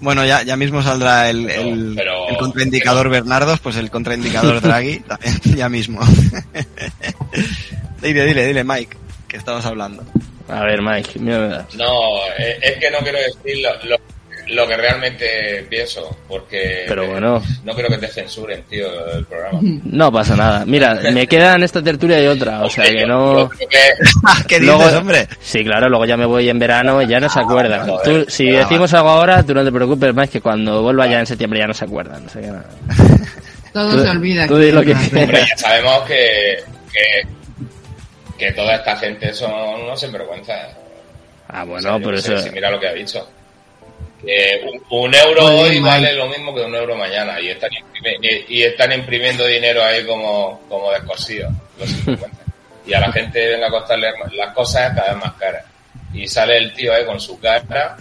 [0.00, 5.00] Bueno, ya, ya mismo saldrá el, el, pero- el contraindicador Bernardos, pues el contraindicador Draghi,
[5.00, 6.00] también, ya mismo.
[8.02, 10.04] dile, dile, dile, Mike, que estamos hablando.
[10.48, 11.74] a ver, Mike, mira, me das.
[11.74, 13.96] No, es, es que no quiero decir lo, lo-
[14.50, 17.42] lo que realmente pienso, porque Pero bueno.
[17.64, 19.60] no quiero que te censuren, tío, el programa.
[19.62, 20.64] No pasa nada.
[20.66, 23.48] Mira, me quedan esta tertulia y otra, o sea que no.
[23.50, 23.68] creo que-
[24.48, 25.28] ¿Qué dices, hombre?
[25.40, 27.86] Sí, claro, luego ya me voy en verano y ya no se acuerdan.
[28.04, 31.20] Tú, si Ah, decimos algo ahora, tú no te preocupes más que cuando vuelva ya
[31.20, 32.24] en septiembre ya no se acuerdan.
[32.26, 32.64] O sea que nada.
[33.72, 34.46] Todo Tú- se olvida.
[34.46, 35.10] tú di lo que Rafael.
[35.10, 35.24] quieras.
[35.28, 36.56] Hombre, ya sabemos que,
[36.92, 37.28] que,
[38.38, 40.74] que toda esta gente son unos sinvergüenzas.
[41.48, 42.44] Ah, O bueno, sea, yo por qué sé, eso.
[42.44, 43.28] si mira lo que ha dicho.
[44.24, 47.40] Que un, un euro Muy hoy bien, vale lo mismo que un euro mañana.
[47.40, 51.52] Y están, y, y están imprimiendo dinero ahí como, como descosidos.
[51.78, 52.18] los
[52.86, 55.64] y a la gente venga a costarle las cosas cada vez más caras.
[56.12, 57.96] Y sale el tío ahí con su cara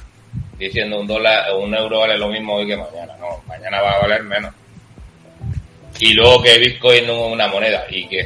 [0.57, 3.15] diciendo un dólar, un euro vale lo mismo hoy que mañana.
[3.19, 4.53] No, mañana va a valer menos.
[5.99, 8.19] Y luego que Bitcoin no es una moneda y que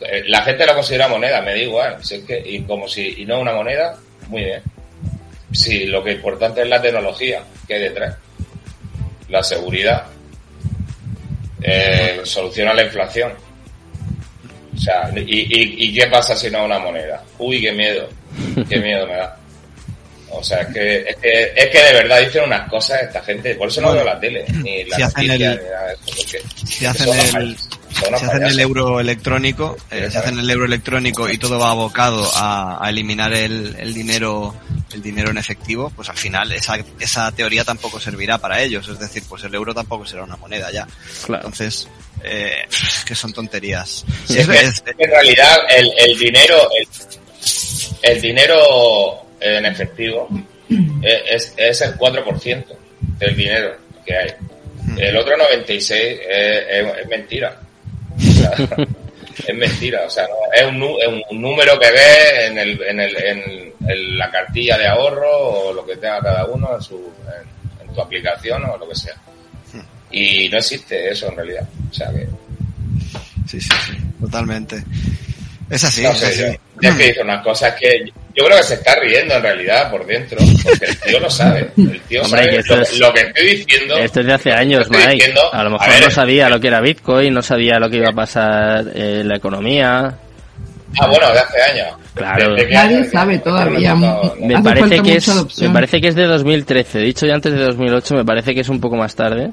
[0.00, 2.04] eh, la gente lo considera moneda, me da igual.
[2.04, 3.96] Si es que, y como si y no es una moneda,
[4.28, 4.62] muy bien.
[5.52, 8.16] Si lo que es importante es la tecnología que hay detrás,
[9.28, 10.04] la seguridad,
[11.62, 13.32] eh, soluciona la inflación.
[14.76, 17.22] O sea, y, y, ¿y qué pasa si no una moneda?
[17.38, 18.08] Uy, qué miedo,
[18.68, 19.36] qué miedo me da.
[20.30, 23.54] O sea, es que, es que, es que de verdad dicen unas cosas esta gente,
[23.54, 25.86] por eso no Bueno, veo la tele, ni la si hacen noticia, el- ni nada
[25.86, 27.56] de eso, porque Si hacen el,
[28.18, 32.28] si hacen el euro electrónico, eh, si hacen el euro electrónico y todo va abocado
[32.34, 34.54] a, a eliminar el, el dinero
[34.92, 38.88] el dinero en efectivo, pues al final esa, esa teoría tampoco servirá para ellos.
[38.88, 40.86] Es decir, pues el euro tampoco será una moneda ya.
[41.26, 41.42] Claro.
[41.44, 41.86] Entonces,
[42.24, 42.52] eh,
[43.06, 44.04] que son tonterías.
[44.26, 46.88] Sí, Es- es que es- en realidad el, el dinero el,
[48.02, 50.28] el dinero en efectivo
[51.30, 52.64] es, es el 4%
[53.18, 53.76] del dinero
[54.06, 54.30] que hay.
[54.96, 56.18] El otro 96 es,
[56.70, 57.60] es- es mentira.
[59.46, 63.00] Es mentira, o sea, no, es, un, es un número que ves en, el, en,
[63.00, 67.12] el, en, en la cartilla de ahorro o lo que tenga cada uno en, su,
[67.80, 69.14] en, tu aplicación o lo que sea.
[70.10, 71.68] Y no existe eso en realidad.
[71.90, 72.26] O sea que
[73.46, 74.82] sí, sí, sí, totalmente.
[75.70, 76.40] Es así, no es así.
[76.40, 76.46] yo,
[76.80, 79.90] yo es que dice unas cosas que yo creo que se está riendo en realidad
[79.90, 81.70] por dentro, porque el tío lo sabe.
[81.76, 83.96] El tío Hombre, sabe esto lo, es- lo que estoy diciendo.
[83.98, 85.08] Esto es de hace años, Mike.
[85.14, 87.96] diciendo, A lo mejor ver, no sabía lo que era Bitcoin, no sabía lo que
[87.96, 90.14] iba a pasar en la economía.
[90.98, 91.88] Ah, bueno, de hace años.
[92.14, 92.54] Claro.
[92.54, 93.94] ¿De qué Nadie sabe todavía.
[93.94, 96.98] No, no, Me parece que es me parece que es de 2013.
[97.00, 99.50] Dicho ya antes de 2008, me parece que es un poco más tarde.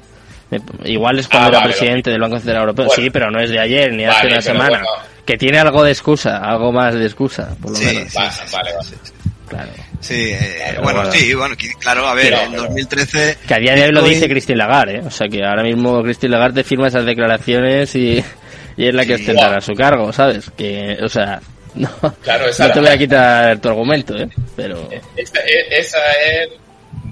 [0.50, 2.86] Me- igual es cuando Ah, era vale, presidente del Banco Central Europeo.
[2.86, 3.02] Bueno.
[3.02, 4.68] sí, pero no es de ayer ni hace Vale, una semana.
[4.78, 4.86] bueno.
[5.24, 8.12] Que tiene algo de excusa, algo más de excusa, por lo Sí, menos.
[8.12, 8.88] sí, Va- sí, sí, vale, sí, vale.
[8.88, 9.12] sí, sí.
[9.48, 9.70] Claro.
[10.00, 11.12] Sí, eh, Claro, bueno, bueno.
[11.12, 13.38] sí, bueno, claro, a ver, Pero- en pero- 2013...
[13.46, 15.02] Que a día de hoy lo dice Christine Lagarde, ¿eh?
[15.04, 18.22] O sea que ahora mismo Christine Lagarde firma esas declaraciones y,
[18.76, 19.22] y es la que Sí.
[19.22, 20.50] ostentará su cargo, ¿sabes?
[20.56, 21.40] Que, o sea,
[21.74, 21.88] no,
[22.22, 24.28] Claro, esa no te voy a quitar tu argumento, ¿eh?
[24.54, 26.48] Pero, Esa, e- esa es.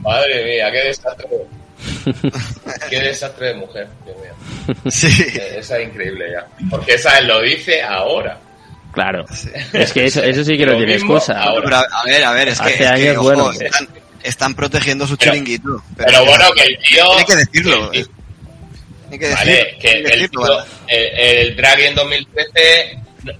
[0.02, 1.26] Madre mía, qué desastre.
[2.90, 4.76] qué desastre de mujer, Dios mío.
[4.90, 6.46] Sí, Eh, Esa es increíble ya.
[6.70, 8.38] Porque esa lo dice ahora.
[8.92, 9.24] Claro.
[9.72, 11.40] Es que eso, eso sí que Lo tiene mismo excusa.
[11.42, 11.64] ahora.
[11.64, 13.50] Pero, a ver, a ver, es que, Hace es que, años, ojo, bueno.
[13.52, 13.88] están,
[14.22, 15.82] están protegiendo su Pero- chiringuito.
[15.96, 17.04] Pero bueno, que el tío...
[17.10, 17.90] Tiene que decirlo.
[17.90, 18.08] que el-
[19.12, 20.68] Hay que Vale, decir- que hay que el, decirlo, tío- ¿vale?
[20.88, 23.32] el, el Draghi en 2013 no,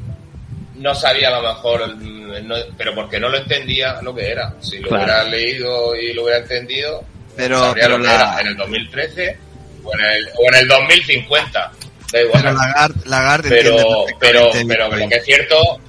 [0.77, 4.55] no sabía a lo mejor, mm, no- pero porque no lo entendía lo que era.
[4.61, 5.05] Si lo Claro.
[5.05, 7.05] hubiera leído y lo hubiera entendido,
[7.37, 9.39] Pero- sabría pero lo que la- era en el 2013
[9.85, 11.73] o en el, o en el 2050.
[12.13, 12.43] Da igual.
[12.43, 15.81] Pero Lagarde, Lagarde pero, pero, pero lo que es cierto,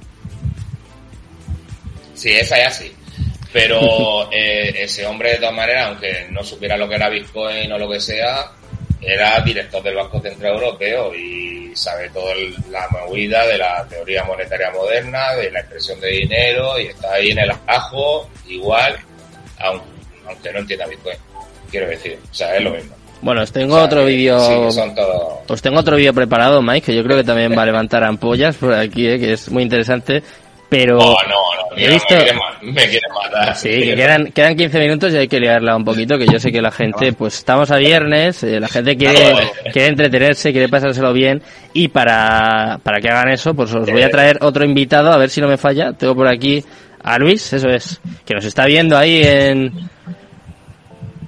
[2.14, 2.92] sí, esa es así.
[3.52, 7.78] Pero eh, ese hombre, de todas maneras, aunque no supiera lo que era Bitcoin o
[7.78, 8.50] lo que sea,
[9.00, 12.34] era director del Banco Central Europeo y sabe toda
[12.70, 17.30] la movida de la teoría monetaria moderna, de la impresión de dinero, y está ahí
[17.30, 18.96] en el ajo, igual,
[19.58, 19.82] aun-
[20.26, 21.16] aunque no entienda Bitcoin.
[21.76, 22.94] Quiero decir, o sea, es lo mismo.
[23.20, 24.38] Bueno, os tengo O sea, otro vídeo.
[24.40, 27.66] sí, todo- Os tengo otro vídeo preparado, Mike, que yo creo que también va a
[27.66, 30.22] levantar ampollas por aquí, eh, que es muy interesante.
[30.68, 33.54] Pero Oh, no, no, he visto- me, quiere ma- me quiere matar.
[33.54, 36.50] sí, que quedan, quedan 15 minutos y hay que liarla un poquito, que yo sé
[36.50, 39.50] que la gente, pues estamos a viernes, eh, la gente quiere, Claro.
[39.72, 41.40] quiere entretenerse, quiere pasárselo bien,
[41.72, 45.30] y para, para que hagan eso, pues os voy a traer otro invitado, a ver
[45.30, 45.92] si no me falla.
[45.92, 46.64] Tengo por aquí
[47.04, 49.72] a Luis, eso es, que nos está viendo ahí en,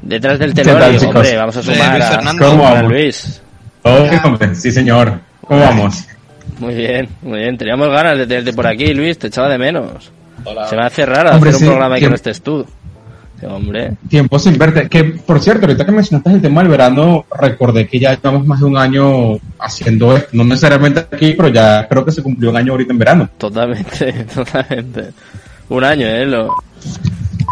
[0.08, 0.78] detrás del telón.
[0.78, 2.48] tal, digo, hombre, vamos a sumar Luis a, Fernando.
[2.48, 2.92] ¿Cómo a vamos?
[2.92, 3.42] Luis.
[3.82, 5.20] Oh, hombre, sí, señor.
[5.42, 6.04] ¿Cómo vamos?
[6.58, 7.56] Muy bien, muy bien.
[7.56, 9.18] Teníamos ganas de tenerte por aquí, Luis.
[9.18, 10.10] Te echaba de menos.
[10.44, 10.66] Hola.
[10.66, 12.66] Se me hace raro Hombre, hacer un sí, programa y que no estés tú.
[13.42, 13.92] Hombre.
[14.08, 14.88] Tiempo sin verte.
[14.88, 18.60] Que, por cierto, ahorita que mencionaste el tema del verano, recordé que ya llevamos más
[18.60, 20.30] de un año haciendo esto.
[20.32, 23.30] No necesariamente aquí, pero ya creo que se cumplió un año ahorita en verano.
[23.38, 25.10] Totalmente, totalmente.
[25.68, 26.26] Un año, ¿eh?
[26.26, 26.56] Lo...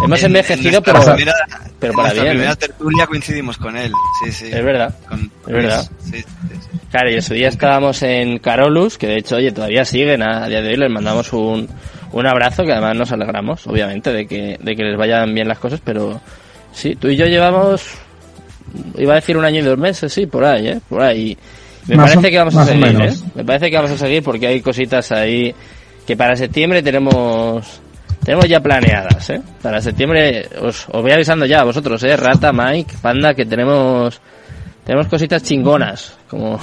[0.04, 1.34] Hemos En- en envejecido, nuestra pero, primera-
[1.80, 2.32] pero en para nuestra bien.
[2.34, 2.56] primera ¿eh?
[2.56, 3.92] tertulia coincidimos con él.
[4.24, 4.46] Sí, sí.
[4.52, 4.94] Es verdad.
[5.08, 5.90] Con Es verdad.
[6.04, 6.78] Sí, sí, sí.
[6.90, 10.60] Claro, y ese día estábamos en Carolus, que de hecho, oye, todavía siguen a día
[10.62, 10.76] de hoy.
[10.76, 11.68] Les mandamos un,
[12.12, 15.58] un abrazo, que además nos alegramos, obviamente, de que, de que les vayan bien las
[15.58, 16.20] cosas, pero
[16.72, 17.82] sí, tú y yo llevamos,
[18.98, 20.80] iba a decir un año y dos meses, sí, por ahí, ¿eh?
[20.88, 21.36] Por ahí.
[21.86, 23.12] Me Más o- parece que vamos a seguir, ¿eh?
[23.34, 25.54] Me parece que vamos a seguir porque hay cositas ahí
[26.06, 27.80] que para septiembre tenemos
[28.26, 29.40] tenemos ya planeadas, ¿eh?
[29.62, 32.16] Para septiembre os, os voy avisando ya a vosotros, ¿eh?
[32.16, 34.20] Rata, Mike, Panda, que tenemos
[34.84, 36.60] tenemos cositas chingonas, como,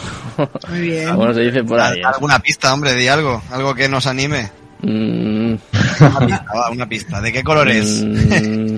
[0.70, 1.10] Muy bien.
[1.16, 2.00] como se dice por ahí.
[2.00, 2.04] ¿eh?
[2.06, 2.94] ¿Alguna pista, hombre?
[2.96, 3.42] Di algo.
[3.50, 4.52] Algo que nos anime.
[4.82, 5.56] Mm,
[6.02, 7.22] Una pista, va, una pista.
[7.22, 8.04] ¿De qué color es?
[8.04, 8.78] mm,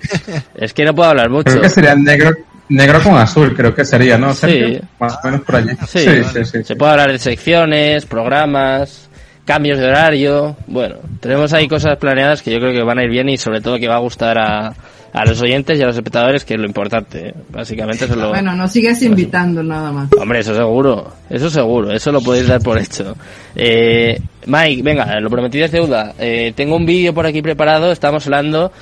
[0.56, 1.50] es que no puedo hablar mucho.
[1.50, 2.32] Creo que sería negro,
[2.70, 4.34] negro con azul, creo que sería, ¿no?
[4.34, 4.40] Sí.
[4.40, 4.80] Sergio?
[4.98, 5.70] Más o menos por allí.
[5.86, 6.44] Sí, sí, sí.
[6.44, 9.05] sí, se puede hablar de secciones, programas,
[9.46, 10.56] cambios de horario.
[10.66, 13.62] Bueno, tenemos ahí cosas planeadas que yo creo que van a ir bien y sobre
[13.62, 14.74] todo que va a gustar a,
[15.12, 17.28] a los oyentes y a los espectadores, que es lo importante.
[17.28, 17.34] ¿eh?
[17.48, 18.28] Básicamente eso es lo...
[18.28, 20.10] Bueno, nos sigues invitando nada más.
[20.20, 23.16] Hombre, eso seguro, eso seguro, eso lo podéis dar por hecho.
[23.54, 26.12] Eh, Mike, venga, lo prometido es deuda.
[26.18, 28.72] Eh, tengo un vídeo por aquí preparado, estamos hablando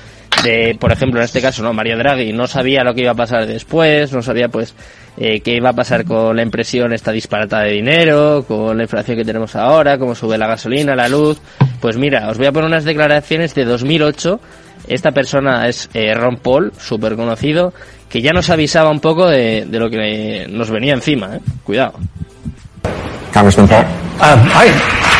[0.43, 3.15] de, por ejemplo, en este caso, no, Mario Draghi no sabía lo que iba a
[3.15, 4.75] pasar después, no sabía pues
[5.17, 9.17] eh, qué iba a pasar con la impresión esta disparata de dinero, con la inflación
[9.17, 11.39] que tenemos ahora, cómo sube la gasolina, la luz.
[11.79, 14.39] Pues mira, os voy a poner unas declaraciones de 2008.
[14.87, 17.73] Esta persona es eh, Ron Paul, súper conocido,
[18.09, 21.37] que ya nos avisaba un poco de, de lo que nos venía encima.
[21.37, 21.39] ¿eh?
[21.63, 21.93] Cuidado.
[23.33, 23.85] Congressman Paul.
[24.21, 25.14] Um, I,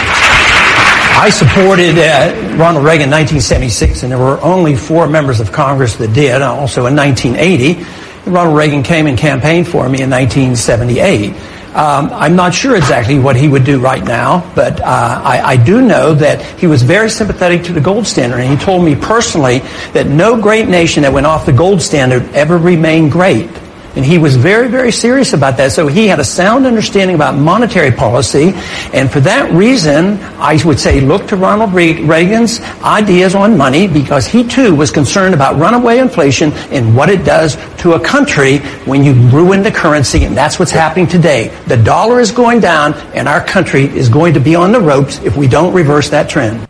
[1.17, 5.95] I supported uh, Ronald Reagan in 1976, and there were only four members of Congress
[5.95, 6.41] that did.
[6.41, 11.31] Also in 1980, Ronald Reagan came and campaigned for me in 1978.
[11.73, 15.57] Um, I'm not sure exactly what he would do right now, but uh, I, I
[15.57, 18.93] do know that he was very sympathetic to the gold standard, and he told me
[18.93, 19.59] personally
[19.93, 23.49] that no great nation that went off the gold standard ever remained great.
[23.95, 25.71] And he was very, very serious about that.
[25.71, 28.53] So he had a sound understanding about monetary policy.
[28.93, 34.25] And for that reason, I would say look to Ronald Reagan's ideas on money because
[34.25, 39.03] he too was concerned about runaway inflation and what it does to a country when
[39.03, 40.25] you ruin the currency.
[40.25, 41.55] And that's what's happening today.
[41.67, 45.19] The dollar is going down and our country is going to be on the ropes
[45.19, 46.67] if we don't reverse that trend.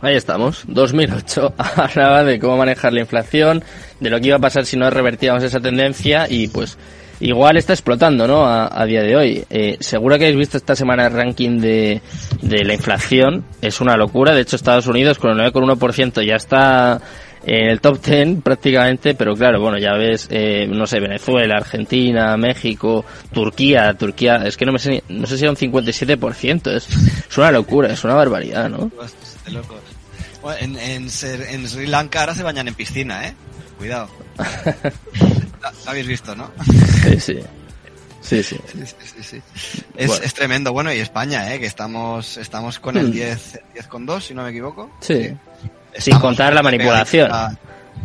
[0.00, 1.54] Ahí estamos, 2008.
[1.76, 3.64] Hablaba de cómo manejar la inflación,
[3.98, 6.78] de lo que iba a pasar si no revertíamos esa tendencia y pues
[7.18, 8.46] igual está explotando, ¿no?
[8.46, 9.44] A, día de hoy.
[9.50, 12.00] Eh, seguro que habéis visto esta semana el ranking de,
[12.42, 13.44] de la inflación.
[13.60, 14.34] Es una locura.
[14.34, 17.00] De hecho, Estados Unidos con el 9,1% ya está
[17.44, 22.36] en el top 10 prácticamente, pero claro, bueno, ya ves, eh, no sé, Venezuela, Argentina,
[22.36, 26.88] México, Turquía, Turquía, es que no me sé, no sé si era un 57%, es,
[27.28, 28.90] es una locura, es una barbaridad, ¿no?
[30.42, 33.34] Bueno, en, en, en Sri Lanka ahora se bañan en piscina, ¿eh?
[33.76, 34.08] Cuidado.
[35.84, 36.50] Lo habéis visto, ¿no?
[37.02, 37.38] Sí, sí.
[38.20, 38.56] Sí, sí.
[38.72, 39.42] Sí, sí, sí, sí.
[39.96, 40.24] Es, Bueno.
[40.24, 40.72] es tremendo.
[40.72, 41.58] Bueno, y España, ¿eh?
[41.60, 44.90] que estamos, estamos con el 10, el 10 con 2, si no me equivoco.
[45.00, 45.30] Sí.
[45.98, 47.28] Sin Estamos contar la manipulación.
[47.28, 47.58] pegaditos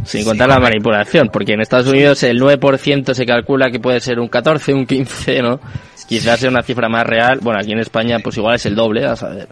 [0.05, 0.71] Sin Sí, contar la correcto.
[0.73, 4.85] manipulación, porque en Estados Unidos el 9% se calcula que puede ser un 14, un
[4.85, 5.59] 15, ¿no?
[6.07, 7.39] Quizás sea una cifra más real.
[7.41, 9.47] Bueno, aquí en España pues igual es el doble, a saber.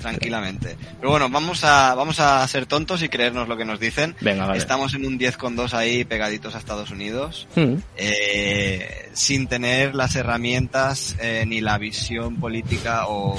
[0.00, 0.76] tranquilamente.
[1.00, 4.14] Pero bueno, vamos a, vamos a ser tontos y creernos lo que nos dicen.
[4.20, 4.58] Venga, vale.
[4.58, 7.46] Estamos en un 10 con 2 ahí pegaditos a Estados Unidos.
[7.56, 7.74] Hmm.
[7.96, 13.36] eh, sin tener las herramientas eh, ni la visión política o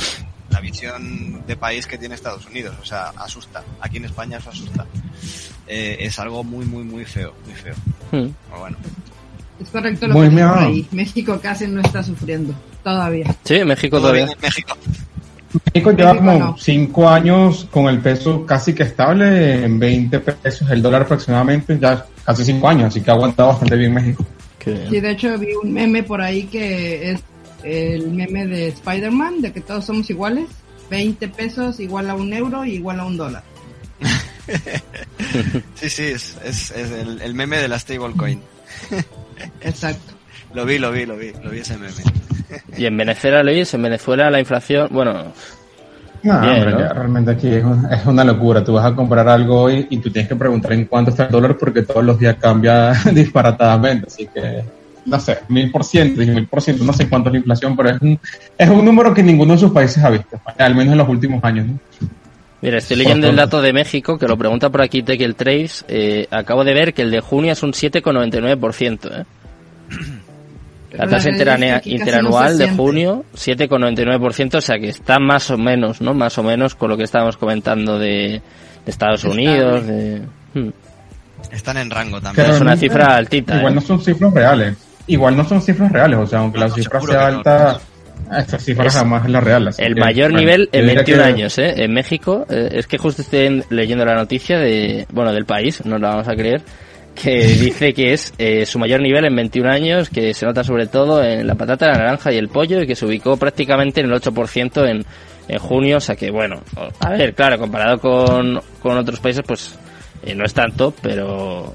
[0.55, 2.75] la visión de país que tiene Estados Unidos.
[2.81, 3.61] O sea, asusta.
[3.81, 4.85] Aquí en España eso asusta.
[5.67, 7.75] Eh, es algo muy, muy, muy feo, muy feo.
[8.11, 8.31] Hmm.
[8.47, 8.77] Pero bueno.
[9.59, 10.87] Es correcto lo Muy que ahí.
[10.91, 12.53] México casi no está sufriendo.
[12.83, 13.35] Todavía.
[13.43, 14.23] Sí, México todavía.
[14.23, 14.77] en México.
[15.73, 16.55] México lleva como no.
[16.57, 22.05] cinco años con el peso casi que estable en 20 pesos el dólar aproximadamente, ya
[22.25, 24.25] casi cinco años, así que ha aguantado bastante bien México.
[24.65, 27.21] Sí, de hecho vi un meme por ahí que es
[27.65, 30.45] el meme de Spider-Man, de que todos somos iguales.
[30.89, 33.43] 20 pesos igual a un euro y igual a un dólar.
[35.75, 38.39] Sí, sí, es, es, es el, el meme de la stablecoin.
[39.61, 40.13] Exacto.
[40.53, 41.93] Lo vi, lo vi, lo vi, lo vi ese meme.
[42.77, 45.33] Y en Venezuela, Luis, en Venezuela la inflación, bueno,
[46.23, 46.79] No, Bien, hombre, ¿no?
[46.79, 48.63] ya realmente aquí es, un- es una locura.
[48.63, 51.31] Tú vas a comprar algo hoy y tú tienes que preguntar en cuánto está el
[51.31, 54.07] dólar porque todos los días cambia disparatadamente.
[54.07, 54.63] Así que,
[55.05, 57.75] no sé, mil por ciento, diez mil por ciento, no sé cuánto es la inflación,
[57.75, 58.19] pero es un,
[58.57, 61.43] es un número que ninguno de sus países ha visto, al menos en los últimos
[61.43, 61.67] años.
[61.67, 61.79] ¿no?
[62.61, 65.85] Mira, estoy leyendo el dato de México, que lo pregunta por aquí Tekel Trace.
[65.87, 69.21] Eh, acabo de ver que el de junio es un 7,99%.
[69.21, 69.25] ¿eh?
[70.93, 76.13] La tasa interanual de junio, 7,99%, o sea que está más o menos, ¿no?
[76.13, 78.41] Más o menos con lo que estábamos comentando de,
[78.85, 79.25] de Estados.
[79.25, 79.85] Unidos.
[79.85, 80.21] De...
[80.53, 80.69] Hmm.
[81.51, 82.49] Están en rango también.
[82.49, 83.75] es una cifra altita, Igual ¿eh?
[83.75, 84.77] no son cifras reales.
[85.07, 87.37] Igual no son cifras reales, o sea, aunque la No, cifra seguro sea que no.
[87.37, 87.79] alta,
[88.39, 89.67] esta cifra Es jamás es la real.
[89.67, 91.73] así El que, mayor bueno, nivel en diría 21 que- años, ¿eh?
[91.83, 95.85] En México, eh, es que justo estoy en- leyendo la noticia de, bueno, del país,
[95.85, 96.61] no la vamos a creer,
[97.13, 100.87] que dice que es eh, su mayor nivel en 21 años, que se nota sobre
[100.87, 104.07] todo en la patata, la naranja y el pollo, y que se ubicó prácticamente en
[104.07, 105.05] el 8% en,
[105.47, 106.61] en junio, o sea que, bueno,
[106.99, 109.77] a ver, claro, comparado con, con otros países, pues
[110.25, 111.73] eh, no es tanto, pero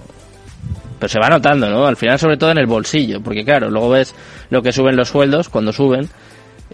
[1.00, 1.86] pero se va notando, ¿no?
[1.86, 4.14] Al final, sobre todo en el bolsillo, porque claro, luego ves
[4.50, 6.08] lo que suben los sueldos cuando suben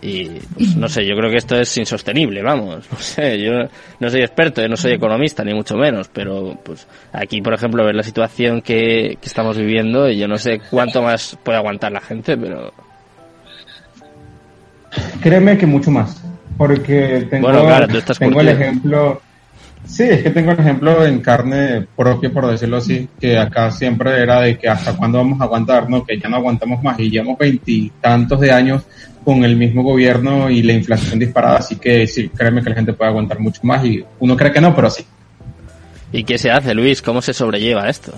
[0.03, 3.53] y pues no sé, yo creo que esto es insostenible, vamos, no sé, yo
[4.01, 7.85] no soy experto, yo no soy economista ni mucho menos, pero pues aquí, por ejemplo,
[7.85, 11.93] ver la situación que, que estamos viviendo y yo no sé cuánto más puede aguantar
[11.93, 12.75] la gente, pero
[15.21, 16.23] Créeme que mucho más.
[16.57, 19.21] Porque tengo, Bueno, claro, tú estás tengo el ejemplo.
[19.87, 24.21] Sí, es que tengo el ejemplo en carne propia, por decirlo así, que acá siempre
[24.21, 26.05] era de que hasta cuándo vamos a aguantar, ¿no?
[26.05, 28.83] Que ya no aguantamos más y llevamos veintitantos de años
[29.25, 32.93] con el mismo gobierno y la inflación disparada, así que sí, créeme que la gente
[32.93, 35.05] puede aguantar mucho más y uno cree que no, pero sí.
[36.13, 37.01] ¿y qué se hace, Luis?
[37.01, 38.13] ¿Cómo se sobrelleva esto?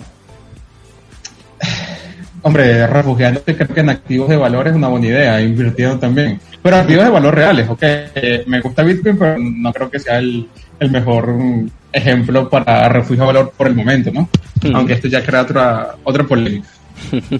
[2.41, 6.39] Hombre, refugiándote creo que en activos de valor es una buena idea, invirtiendo también.
[6.61, 7.81] Pero activos de valor reales, ok.
[7.81, 10.47] Eh, me gusta Bitcoin, pero no creo que sea el,
[10.79, 14.29] el mejor mm, ejemplo para refugio de valor por el momento, ¿no?
[14.63, 14.75] Mm.
[14.75, 16.67] Aunque esto ya crea otra, otra polémica.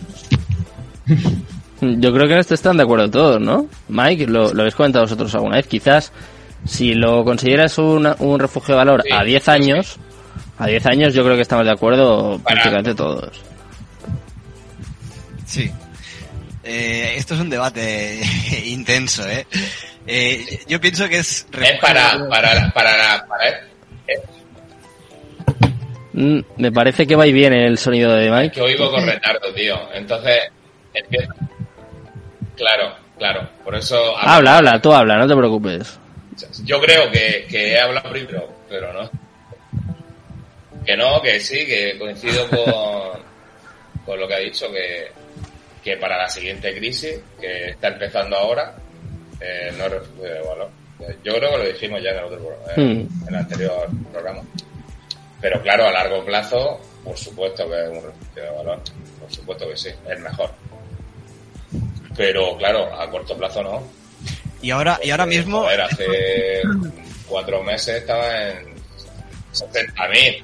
[1.81, 3.67] Yo creo que en esto están de acuerdo todos, ¿no?
[3.87, 5.67] Mike, lo, lo habéis comentado vosotros alguna vez.
[5.67, 6.11] Quizás
[6.65, 9.97] si lo consideras una- un refugio de valor Sí, a 10 sí, años,
[10.57, 13.41] a 10 años yo creo que estamos de acuerdo Para- prácticamente todos.
[15.45, 15.71] Sí.
[16.65, 18.19] Eh, esto es un debate
[18.65, 19.47] intenso, ¿eh?
[20.11, 21.45] Eh, Yo pienso que es...
[21.61, 23.49] Es para, para, para, para,
[24.07, 24.19] es
[26.13, 28.61] Mm, me parece que va y viene el sonido de que Mike.
[28.61, 29.75] oigo con retardo, tío.
[29.93, 30.39] Entonces,
[30.93, 31.33] empieza.
[32.57, 33.47] Claro, claro.
[33.63, 34.17] Por eso.
[34.17, 35.97] Habla, habla, tú habla, no te preocupes.
[36.65, 39.09] Yo creo que, que he hablado primero, pero no.
[40.85, 43.21] Que no, que sí, que coincido con,
[44.05, 45.11] con lo que ha dicho, que,
[45.83, 48.75] que para la siguiente crisis, que está empezando ahora,
[49.41, 50.69] eh, no es refugio de valor.
[51.23, 53.07] Yo creo que lo dijimos ya en el, otro, en, Hmm.
[53.23, 54.41] en el anterior programa.
[55.41, 58.79] Pero claro, a largo plazo, por supuesto que es un refugio de valor.
[59.21, 60.49] Por supuesto que sí, es mejor.
[62.17, 63.83] Pero claro, a corto plazo no.
[64.61, 65.59] Y ahora, y ahora Porque, mismo...
[65.61, 66.61] joder, hace
[67.27, 68.75] cuatro meses estaba en
[69.53, 70.41] 60.000.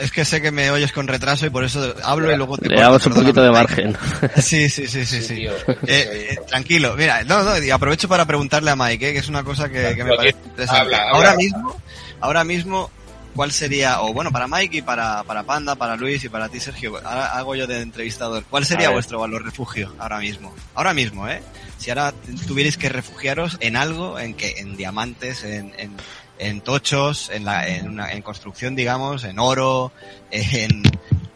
[0.00, 2.68] es que sé que me oyes con retraso y por eso hablo y luego te
[2.68, 3.96] Le corto, damos un poquito de margen.
[4.42, 5.52] Sí, sí, sí, sí, Sí, tío.
[5.86, 9.28] Eh, eh, tranquilo, mira, no, no, y aprovecho para preguntarle a Mike, eh, que es
[9.28, 10.80] una cosa que, que me parece que- interesante.
[10.82, 11.10] habla, habla.
[11.16, 11.76] ahora mismo,
[12.20, 12.90] ahora mismo,
[13.34, 16.58] ¿cuál sería, o bueno, para Mike y para, para Panda, para Luis y para ti,
[16.60, 20.54] Sergio, ahora hago yo de entrevistador, ¿cuál sería vuestro valor refugio ahora mismo?
[20.74, 21.40] Ahora mismo, ¿eh?
[21.78, 22.12] Si ahora
[22.48, 25.92] tuvierais que refugiaros en algo, en que, en diamantes, en, en,
[26.38, 29.92] en tochos, en, la, en, una, en construcción, digamos, en oro,
[30.30, 30.82] en,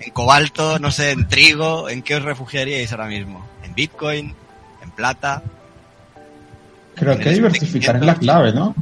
[0.00, 3.44] en cobalto, no sé, en trigo, ¿en qué os refugiaríais ahora mismo?
[3.64, 4.34] ¿En Bitcoin?
[4.82, 5.42] ¿En plata?
[6.94, 8.74] Creo que diversificar es la clave, ¿no?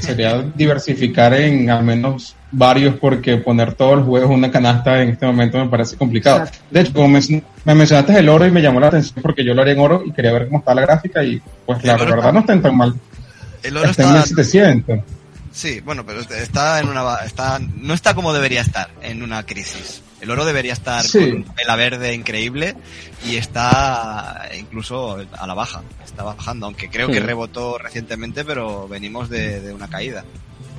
[0.00, 5.10] Sería diversificar en al menos varios porque poner todos los huevos en una canasta en
[5.10, 6.46] este momento me parece complicado.
[6.70, 7.20] De hecho, como me,
[7.64, 10.02] me, mencionaste el oro y me llamó la atención porque yo lo haría en oro
[10.04, 12.76] y quería ver cómo está la gráfica y pues la verdad está, no está tan
[12.76, 12.94] mal.
[13.62, 15.00] El oro está, está en 1700.
[15.60, 20.02] Sí, bueno, pero está en una está no está como debería estar en una crisis.
[20.22, 21.18] El oro debería estar Sí.
[21.44, 22.76] con vela verde increíble
[23.26, 25.82] y está incluso a la baja.
[26.02, 30.24] Está bajando, aunque creo que rebotó recientemente, pero venimos de, de una caída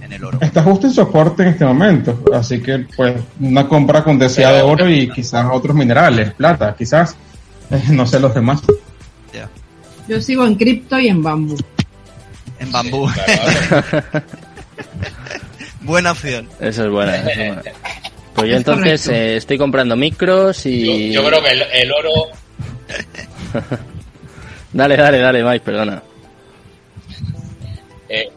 [0.02, 0.40] en el oro.
[0.42, 4.64] Está justo en soporte en este momento, así que pues una compra con desea de
[4.64, 7.16] oro y quizás otros minerales, plata, quizás,
[7.70, 8.62] eh, no sé los demás.
[9.32, 9.48] Ya.
[10.08, 11.56] Yo sigo en cripto y en bambú.
[12.58, 13.08] En bambú.
[13.14, 14.24] Claro,
[15.82, 16.48] Buena opción.
[16.60, 17.16] Eso es buena.
[17.18, 17.64] eso es buena.
[18.34, 21.12] Pues yo Es entonces eh, estoy comprando micros yo, y...
[21.12, 22.30] yo creo que el, el oro,
[24.74, 26.02] Dale, dale, dale, Mike, perdona.
[28.08, 28.30] eh,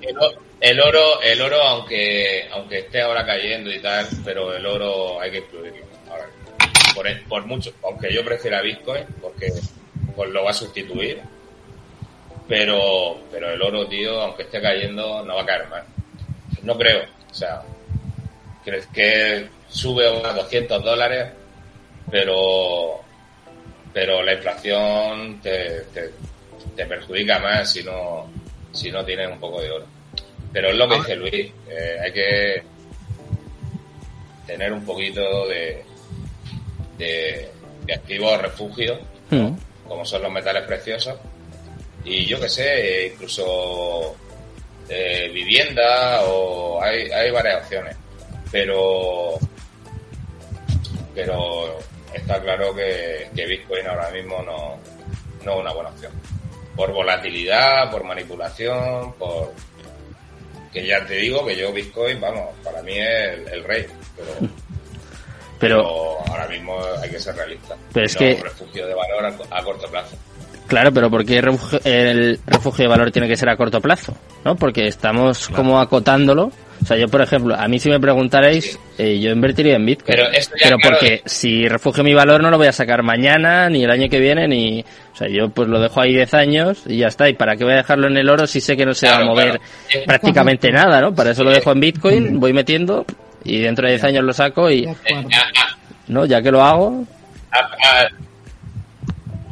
[0.61, 5.31] el, oro, el oro, aunque aunque esté ahora cayendo y tal, pero el oro hay
[5.31, 5.85] que incluirlo.
[6.11, 6.27] Ahora,
[6.95, 9.53] por, por mucho, aunque yo prefiera Bitcoin, porque
[10.17, 11.21] pues lo va a sustituir,
[12.49, 15.85] pero pero el oro, tío, aunque esté cayendo, no va a caer más.
[16.65, 17.03] No creo.
[17.31, 17.63] O sea,
[18.65, 21.31] crees que sube a 200 dólares,
[22.11, 23.01] pero
[23.93, 26.11] pero la inflación te, te,
[26.75, 28.29] te perjudica más si no
[28.73, 29.87] si no tienes un poco de oro.
[30.53, 32.63] Pero es lo que dice Luis, eh, hay que
[34.47, 35.83] tener un poquito de,
[36.99, 37.49] de,
[37.87, 38.99] de activos refugios,
[39.31, 39.55] Hmm.
[39.89, 41.17] como son los metales preciosos,
[42.05, 44.15] y yo que sé, incluso
[44.89, 47.97] eh, vivienda o hay, hay varias opciones,
[48.51, 49.39] pero
[51.15, 51.79] pero
[52.13, 54.77] está claro que, que Bitcoin ahora mismo no,
[55.45, 56.13] no es una buena opción.
[56.77, 59.53] Por volatilidad, por manipulación, por...
[60.73, 64.31] Que ya te digo que yo Bitcoin, vamos, para mí es el, el rey, pero,
[65.61, 67.77] Pero, pero ahora mismo hay que ser realista.
[67.93, 70.17] Pero es No que- un refugio de valor a, a corto plazo.
[70.67, 74.17] Claro, pero ¿por qué el refugio de valor tiene que ser a corto plazo?
[74.45, 74.57] ¿No?
[74.57, 76.51] Porque estamos como acotándolo.
[76.83, 80.17] O sea, yo, por ejemplo, a mí si me preguntarais, eh, yo invertiría en Bitcoin.
[80.19, 83.03] Pero eso ya, Pero claro, porque si refugio mi valor no lo voy a sacar
[83.03, 84.85] mañana, ni el año que viene, ni...
[85.13, 87.29] O sea, yo pues lo dejo ahí 10 años y ya está.
[87.29, 89.19] ¿Y para qué voy a dejarlo en el oro si sé que no se va
[89.19, 90.07] a mover claro.
[90.07, 91.15] Prácticamente nada, ¿no?
[91.15, 93.07] Para eso lo dejo en Bitcoin, voy metiendo
[93.45, 94.83] y dentro de 10 años lo saco y...
[94.85, 95.29] De acuerdo.
[95.31, 95.77] Eh, a- a-
[96.09, 96.27] ¿No?
[96.27, 97.05] Ya que lo hago,
[97.51, 98.09] a- a-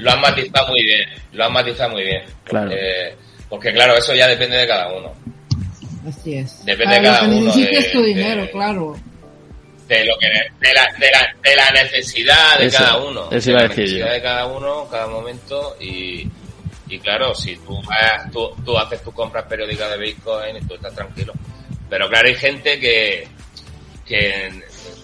[0.03, 2.23] lo han matizado muy bien, lo han matizado muy bien.
[2.45, 2.71] Claro.
[2.73, 3.15] Eh,
[3.49, 5.13] porque claro, eso ya depende de cada uno.
[6.09, 6.65] Así es.
[6.65, 8.97] Depende de cada uno de- tu dinero, de- claro.
[9.89, 13.45] de lo que de la, de la, de la necesidad de Eso, cada uno eso
[13.47, 14.13] de iba a la decir necesidad yo.
[14.15, 16.27] de cada uno cada momento y,
[16.89, 20.75] y claro si tú, vas- tú tú haces tus compras periódicas de Bitcoin y tú
[20.75, 21.33] estás tranquilo
[21.91, 23.29] pero claro hay gente que
[24.07, 24.51] que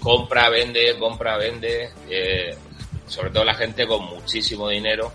[0.00, 2.54] compra vende compra vende eh,
[3.08, 5.12] sobre todo la gente con muchísimo dinero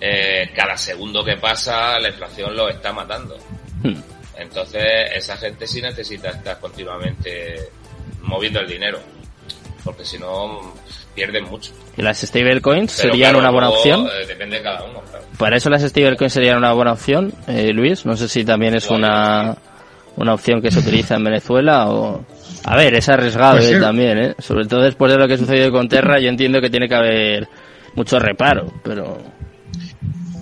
[0.00, 3.36] eh, cada segundo que pasa la inflación lo está matando
[3.82, 4.82] hmm, entonces,
[5.14, 7.54] esa gente sí necesita estar continuamente
[8.22, 8.98] moviendo el dinero.
[9.84, 10.74] Porque si no,
[11.14, 11.72] pierden mucho.
[11.96, 14.06] ¿y las stablecoins serían claro, una buena luego, opción?
[14.06, 15.24] eh, depende de cada uno, claro.
[15.38, 18.06] Para eso las stablecoins serían una buena opción, eh, Luis.
[18.06, 19.56] No sé si también es una,
[20.16, 22.24] una opción que se utiliza en Venezuela o...
[22.64, 23.80] A ver, es arriesgado Pues eh, sí.
[23.80, 24.34] también, ¿eh?
[24.38, 27.48] Sobre todo después de lo que sucedió con Terra, yo entiendo que tiene que haber
[27.94, 29.18] mucho reparo, pero...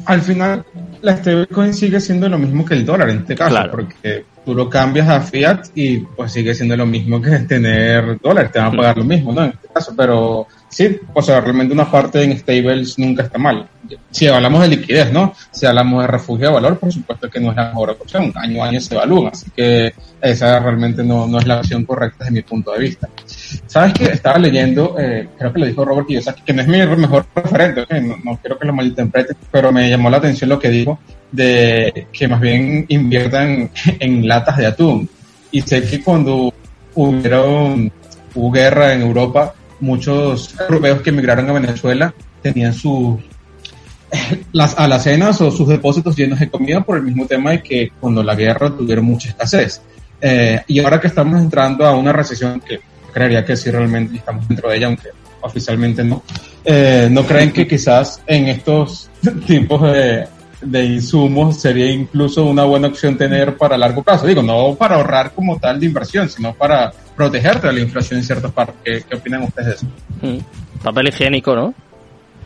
[0.06, 0.64] Al final,
[1.00, 3.70] la stablecoin sigue siendo lo mismo que el dólar en este caso, Claro.
[3.72, 8.50] porque tú lo cambias a fiat y pues sigue siendo lo mismo que tener dólares,
[8.52, 9.44] te van a pagar lo mismo, ¿no?
[9.44, 13.68] En este caso, pero sí, o sea, realmente una parte en stables nunca está mal.
[14.10, 15.34] Si hablamos de liquidez, ¿no?
[15.50, 18.64] Si hablamos de refugio de valor, por supuesto que no es la mejor opción, año
[18.64, 22.34] a año se evalúan, así que esa realmente no, no es la opción correcta desde
[22.34, 23.08] mi punto de vista.
[23.66, 24.04] ¿Sabes qué?
[24.06, 27.86] Estaba leyendo, eh, creo que lo dijo Robert Kiyosaki, que no es mi mejor referente,
[28.24, 30.98] no quiero que lo malinterprete, pero me llamó la atención lo que dijo
[31.30, 35.08] de que más bien inviertan en latas de atún.
[35.50, 36.52] Y sé que cuando
[36.94, 37.92] hubieron,
[38.34, 43.18] hubo guerra en Europa, muchos europeos que emigraron a Venezuela tenían sus
[44.52, 48.22] las alacenas o sus depósitos llenos de comida por el mismo tema de que cuando
[48.22, 49.82] la guerra tuvieron mucha escasez.
[50.20, 52.80] Eh, y ahora que estamos entrando a una recesión que
[53.12, 55.08] creería que sí realmente estamos dentro de ella, aunque
[55.40, 56.22] oficialmente no,
[56.64, 59.10] eh, ¿no creen que quizás en estos
[59.46, 60.26] tiempos de,
[60.62, 64.26] de insumos sería incluso una buena opción tener para largo plazo?
[64.26, 68.24] Digo, no para ahorrar como tal de inversión, sino para protegerte de la inflación en
[68.24, 68.76] ciertas partes.
[68.84, 69.86] ¿Qué, qué opinan ustedes de eso?
[70.22, 70.82] Mm.
[70.82, 71.74] Papel higiénico, ¿no?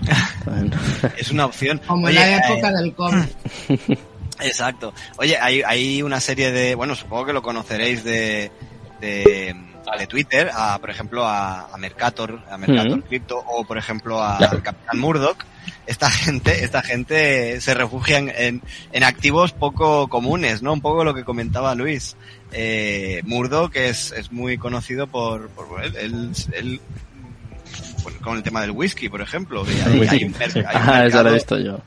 [1.17, 1.81] es una opción.
[1.87, 3.25] Como Oye, la eh, época del COVID.
[4.41, 4.93] Exacto.
[5.19, 8.51] Oye, hay, hay una serie de, bueno, supongo que lo conoceréis de,
[9.01, 9.55] de,
[9.99, 13.03] de Twitter, a, por ejemplo, a, a Mercator, a Mercator Mm.
[13.03, 14.62] Crypto, o por ejemplo a Claro.
[14.62, 15.45] Capitán Murdoch.
[15.87, 18.62] Esta gente, esta gente se refugia en, en,
[18.93, 20.72] en activos poco comunes, ¿no?
[20.72, 22.16] Un poco lo que comentaba Luis.
[22.53, 26.80] Eh, Murdoch es, es muy conocido por, por él, él, él-
[28.22, 29.64] con el tema del whisky, por ejemplo.
[29.64, 29.72] que
[30.09, 31.78] hay- un hay Ah, eso lo he visto yo.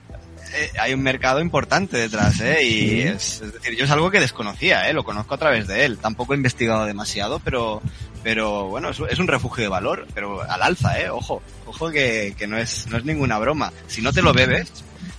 [0.55, 2.63] Eh, hay un mercado importante detrás, ¿eh?
[2.63, 4.93] Y es, es decir, yo es algo que desconocía, ¿eh?
[4.93, 5.97] Lo conozco a través de él.
[5.97, 7.81] Tampoco he investigado demasiado, pero,
[8.23, 11.09] pero bueno, es, es un refugio de valor, pero al alza, ¿eh?
[11.09, 13.71] Ojo, ojo que, que no es, no es ninguna broma.
[13.87, 14.71] Si no te lo bebes,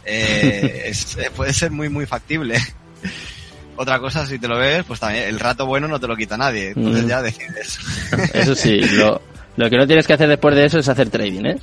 [0.05, 2.59] eh, es- eh, puede ser muy, muy factible.
[3.77, 6.37] Otra cosa, si te lo bebes, pues también el rato bueno no te lo quita
[6.37, 6.69] nadie.
[6.77, 7.09] Entonces Mm.
[7.09, 7.79] ya decides.
[8.35, 9.23] Eso sí, lo,
[9.57, 11.59] lo que no tienes que hacer después de eso es hacer trading, ¿eh?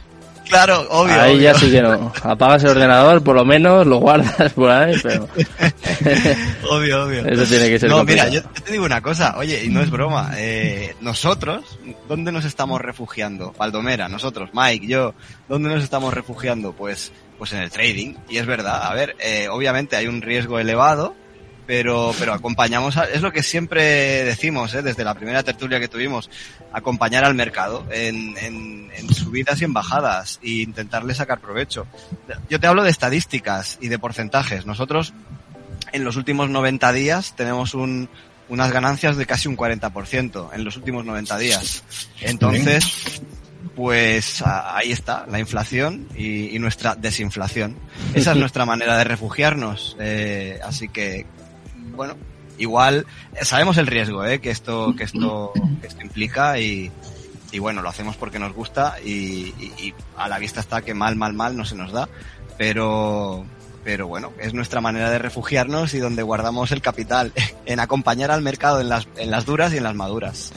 [0.49, 1.19] Claro, obvio.
[1.21, 1.43] ahí obvio.
[1.43, 2.11] ya sí que no.
[2.23, 5.27] Apagas el ordenador, por lo menos, lo guardas por ahí, pero...
[6.69, 7.25] Obvio, obvio.
[7.25, 8.29] Eso tiene que ser No, complicado.
[8.29, 12.45] mira, yo, te digo una cosa, oye, y no es broma, eh, nosotros, ¿dónde nos
[12.45, 13.53] estamos refugiando?
[13.57, 15.13] Baldomera, nosotros, Mike, yo,
[15.47, 16.73] ¿dónde nos estamos refugiando?
[16.73, 20.59] Pues, pues en el trading, y es verdad, a ver, eh, obviamente hay un riesgo
[20.59, 21.15] elevado,
[21.67, 23.83] pero, pero acompañamos, a- es lo que siempre
[24.23, 26.29] decimos, eh, desde la primera tertulia que tuvimos,
[26.73, 31.85] acompañar al mercado en, en, en subidas y en bajadas, e intentarle sacar provecho.
[32.49, 34.65] Yo te hablo de estadísticas y de porcentajes.
[34.65, 35.13] Nosotros,
[35.91, 38.09] en los últimos 90 días tenemos un,
[38.49, 41.83] unas ganancias de casi un 40% en los últimos 90 días.
[42.21, 43.21] Entonces,
[43.75, 47.77] pues ahí está, la inflación y, y nuestra desinflación.
[48.13, 49.95] Esa es nuestra manera de refugiarnos.
[49.99, 51.25] eh, así que,
[51.95, 52.15] bueno,
[52.57, 56.91] igual eh, sabemos el riesgo eh, que esto que esto que esto implica y,
[57.51, 60.93] y bueno, lo hacemos porque nos gusta y, y- y a la vista está que
[60.93, 62.07] mal, mal, mal no se nos da,
[62.57, 63.45] pero
[63.83, 67.31] pero bueno, es nuestra manera de refugiarnos y donde guardamos el capital,
[67.65, 70.51] en acompañar al mercado en las, en las duras y en las maduras.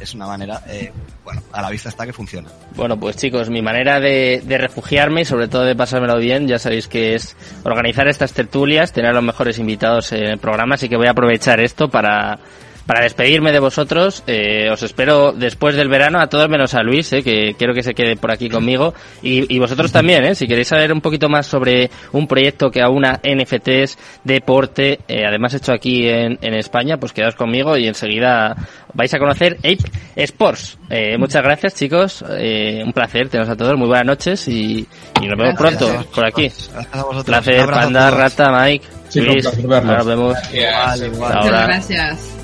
[0.00, 0.92] Es una manera, eh,
[1.24, 2.48] bueno, a la vista está que funciona.
[2.74, 6.58] Bueno, pues chicos, mi manera de, de refugiarme y sobre todo de pasármelo bien, ya
[6.58, 10.88] sabéis que es organizar estas tertulias, tener a los mejores invitados en el programa, así
[10.88, 12.38] que voy a aprovechar esto para,
[12.86, 14.22] para despedirme de vosotros.
[14.26, 17.82] Eh, os espero después del verano, a todos menos a Luis, eh, que quiero que
[17.82, 18.94] se quede por aquí conmigo.
[19.22, 22.82] Y, y vosotros también, eh, si queréis saber un poquito más sobre un proyecto que
[22.82, 28.54] aúna NFTs, deporte, eh, además hecho aquí en, en España, pues quedaos conmigo y enseguida
[28.92, 29.78] vais a conocer Ape
[30.16, 30.78] Sports.
[30.90, 34.86] Eh, muchas gracias chicos, eh, un placer teneros a todos, muy buenas noches y,
[35.20, 36.48] y nos vemos Gracias pronto por aquí.
[36.48, 37.16] Vosotros.
[37.16, 38.10] Un Placer, Panda.
[38.10, 40.36] Rata, Mike, Sí, Luis, ahora nos vemos.
[40.52, 41.20] Gracias.
[41.20, 41.42] Ahora.
[41.42, 42.43] Muchas gracias.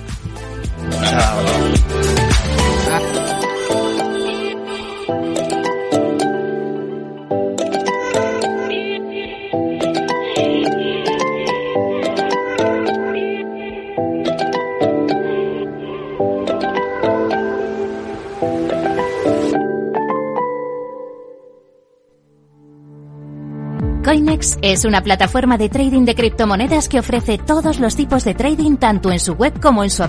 [24.11, 28.76] Coinex es una plataforma de trading de criptomonedas que ofrece todos los tipos de trading
[28.76, 29.99] tanto en su web como en su